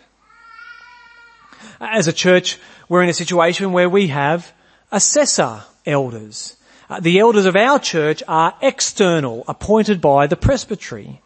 As 1.79 2.07
a 2.07 2.13
church, 2.13 2.59
we're 2.89 3.03
in 3.03 3.09
a 3.09 3.13
situation 3.13 3.71
where 3.71 3.89
we 3.89 4.07
have 4.07 4.53
assessor 4.91 5.63
elders. 5.85 6.55
Uh, 6.89 6.99
the 6.99 7.19
elders 7.19 7.45
of 7.45 7.55
our 7.55 7.79
church 7.79 8.21
are 8.27 8.55
external, 8.61 9.43
appointed 9.47 9.99
by 9.99 10.27
the 10.27 10.35
presbytery. 10.35 11.21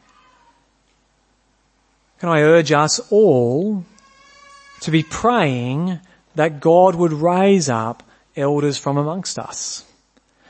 Can 2.20 2.30
I 2.30 2.41
urge 2.41 2.72
us 2.72 3.00
all 3.12 3.84
to 4.81 4.91
be 4.91 5.03
praying 5.03 5.99
that 6.35 6.59
God 6.59 6.95
would 6.95 7.13
raise 7.13 7.69
up 7.69 8.03
elders 8.35 8.77
from 8.77 8.97
amongst 8.97 9.39
us. 9.39 9.83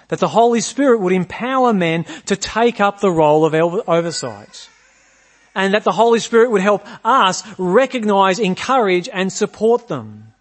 That 0.09 0.19
the 0.19 0.27
Holy 0.27 0.61
Spirit 0.61 0.99
would 0.99 1.13
empower 1.13 1.73
men 1.73 2.05
to 2.25 2.35
take 2.35 2.79
up 2.79 2.99
the 2.99 3.11
role 3.11 3.45
of 3.45 3.53
oversight. 3.87 4.69
And 5.55 5.73
that 5.73 5.83
the 5.83 5.91
Holy 5.91 6.19
Spirit 6.19 6.51
would 6.51 6.61
help 6.61 6.85
us 7.03 7.43
recognize, 7.57 8.39
encourage 8.39 9.09
and 9.11 9.31
support 9.33 9.87
them. 9.87 10.33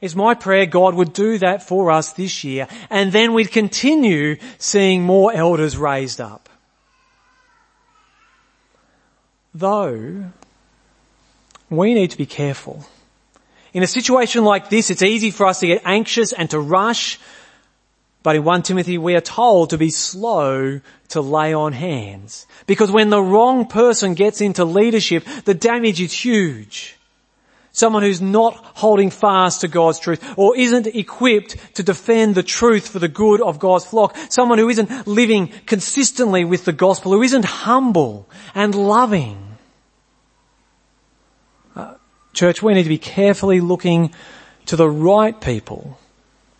It's 0.00 0.14
my 0.14 0.34
prayer 0.34 0.66
God 0.66 0.94
would 0.94 1.12
do 1.12 1.38
that 1.38 1.62
for 1.62 1.90
us 1.90 2.12
this 2.12 2.44
year 2.44 2.68
and 2.90 3.12
then 3.12 3.32
we'd 3.32 3.50
continue 3.50 4.36
seeing 4.58 5.02
more 5.02 5.32
elders 5.32 5.76
raised 5.76 6.20
up. 6.20 6.48
Though, 9.54 10.32
we 11.70 11.94
need 11.94 12.10
to 12.10 12.18
be 12.18 12.26
careful 12.26 12.84
in 13.76 13.82
a 13.82 13.86
situation 13.86 14.42
like 14.42 14.70
this, 14.70 14.88
it's 14.88 15.02
easy 15.02 15.30
for 15.30 15.44
us 15.44 15.60
to 15.60 15.66
get 15.66 15.82
anxious 15.84 16.32
and 16.32 16.48
to 16.48 16.58
rush. 16.58 17.20
But 18.22 18.34
in 18.34 18.42
1 18.42 18.62
Timothy, 18.62 18.96
we 18.96 19.14
are 19.16 19.20
told 19.20 19.68
to 19.68 19.76
be 19.76 19.90
slow 19.90 20.80
to 21.08 21.20
lay 21.20 21.52
on 21.52 21.74
hands. 21.74 22.46
Because 22.66 22.90
when 22.90 23.10
the 23.10 23.20
wrong 23.20 23.66
person 23.66 24.14
gets 24.14 24.40
into 24.40 24.64
leadership, 24.64 25.26
the 25.44 25.52
damage 25.52 26.00
is 26.00 26.10
huge. 26.10 26.96
Someone 27.72 28.02
who's 28.02 28.22
not 28.22 28.54
holding 28.54 29.10
fast 29.10 29.60
to 29.60 29.68
God's 29.68 29.98
truth 29.98 30.24
or 30.38 30.56
isn't 30.56 30.86
equipped 30.86 31.58
to 31.74 31.82
defend 31.82 32.34
the 32.34 32.42
truth 32.42 32.88
for 32.88 32.98
the 32.98 33.08
good 33.08 33.42
of 33.42 33.58
God's 33.58 33.84
flock. 33.84 34.16
Someone 34.30 34.56
who 34.56 34.70
isn't 34.70 35.06
living 35.06 35.52
consistently 35.66 36.46
with 36.46 36.64
the 36.64 36.72
gospel, 36.72 37.12
who 37.12 37.22
isn't 37.22 37.44
humble 37.44 38.26
and 38.54 38.74
loving. 38.74 39.45
Church, 42.36 42.62
we 42.62 42.74
need 42.74 42.82
to 42.82 42.90
be 42.90 42.98
carefully 42.98 43.62
looking 43.62 44.12
to 44.66 44.76
the 44.76 44.90
right 44.90 45.40
people 45.40 45.98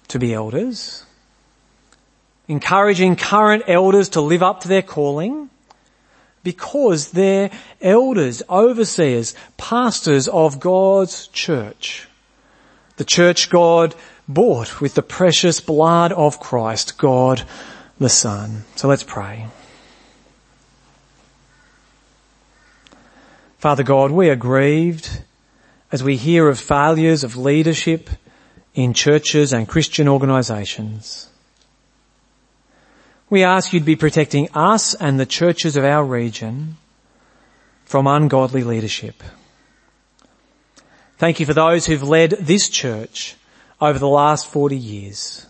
to 0.09 0.19
be 0.19 0.33
elders, 0.33 1.05
encouraging 2.49 3.15
current 3.15 3.65
elders 3.69 4.09
to 4.11 4.23
live 4.23 4.43
up 4.43 4.63
to 4.63 4.69
their 4.69 4.81
calling, 4.81 5.51
because 6.43 7.11
they're 7.11 7.51
elders, 7.83 8.43
overseers, 8.49 9.35
pastors 9.59 10.29
of 10.29 10.61
God's 10.61 11.29
church 11.29 12.09
The 12.97 13.05
church 13.05 13.51
God 13.51 13.95
bought 14.27 14.81
with 14.81 14.95
the 14.95 15.03
precious 15.03 15.61
blood 15.61 16.13
of 16.13 16.41
Christ, 16.41 16.97
God 16.97 17.43
the 17.99 18.09
Son. 18.09 18.65
So 18.75 18.89
let's 18.89 19.03
pray. 19.03 19.47
Father 23.59 23.83
God, 23.83 24.11
we 24.11 24.31
are 24.31 24.37
grieved 24.37 25.23
as 25.97 26.05
we 26.05 26.19
hear 26.19 26.47
of 26.47 26.61
failures 26.61 27.25
of 27.25 27.39
leadership 27.39 28.11
in 28.75 28.93
churches 28.93 29.55
and 29.55 29.67
Christian 29.67 30.09
organisations. 30.09 31.31
We 33.31 33.43
ask 33.43 33.73
you 33.73 33.81
to 33.81 33.87
be 33.87 33.97
protecting 33.97 34.51
us 34.53 34.93
and 34.93 35.19
the 35.19 35.25
churches 35.25 35.75
of 35.75 35.87
our 35.87 36.05
region 36.05 36.77
from 37.87 38.07
ungodly 38.07 38.63
leadership. 38.63 39.23
Thank 41.17 41.41
you 41.41 41.47
for 41.47 41.55
those 41.55 41.87
who've 41.87 42.03
led 42.03 42.33
this 42.33 42.69
church 42.69 43.35
over 43.81 43.99
the 43.99 44.07
last 44.07 44.49
40 44.49 44.77
years. 44.77 45.47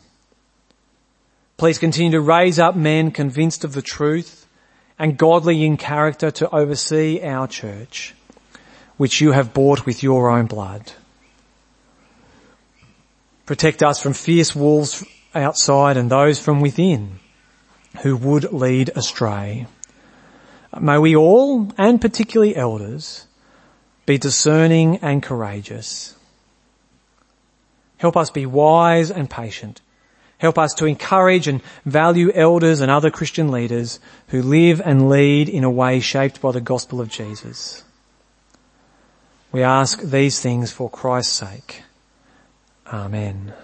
Please 1.57 1.79
continue 1.79 2.13
to 2.13 2.21
raise 2.21 2.61
up 2.61 2.77
men 2.77 3.11
convinced 3.11 3.65
of 3.65 3.73
the 3.73 3.83
truth 3.83 4.47
and 4.97 5.19
godly 5.19 5.65
in 5.65 5.77
character 5.77 6.31
to 6.31 6.49
oversee 6.55 7.21
our 7.25 7.49
church, 7.49 8.15
which 8.97 9.21
you 9.21 9.33
have 9.33 9.53
bought 9.53 9.87
with 9.87 10.03
your 10.03 10.31
own 10.31 10.47
blood. 10.47 10.93
Protect 13.45 13.83
us 13.83 14.01
from 14.01 14.13
fierce 14.13 14.57
wolves 14.57 15.05
outside 15.35 15.97
and 15.97 16.11
those 16.11 16.39
from 16.39 16.61
within 16.61 17.21
who 18.03 18.17
would 18.17 18.53
lead 18.53 18.91
astray. 18.97 19.67
May 20.79 20.99
we 20.99 21.17
all, 21.17 21.73
and 21.79 22.01
particularly 22.01 22.57
elders, 22.57 23.27
be 24.05 24.19
discerning 24.19 24.99
and 24.99 25.23
courageous. 25.23 26.15
Help 27.99 28.17
us 28.17 28.31
be 28.31 28.47
wise 28.47 29.11
and 29.11 29.31
patient. 29.31 29.81
Help 30.39 30.59
us 30.59 30.75
to 30.75 30.87
encourage 30.87 31.49
and 31.49 31.63
value 31.87 32.31
elders 32.33 32.81
and 32.81 32.91
other 32.91 33.11
Christian 33.11 33.51
leaders 33.51 34.01
who 34.29 34.43
live 34.43 34.83
and 34.85 35.09
lead 35.09 35.49
in 35.49 35.65
a 35.65 35.71
way 35.71 36.01
shaped 36.01 36.43
by 36.43 36.53
the 36.53 36.61
gospel 36.61 37.01
of 37.01 37.09
Jesus. 37.09 37.83
We 39.57 39.63
ask 39.63 40.03
these 40.03 40.39
things 40.39 40.71
for 40.71 40.91
Christ's 40.91 41.33
sake. 41.33 41.83
Amen. 42.93 43.55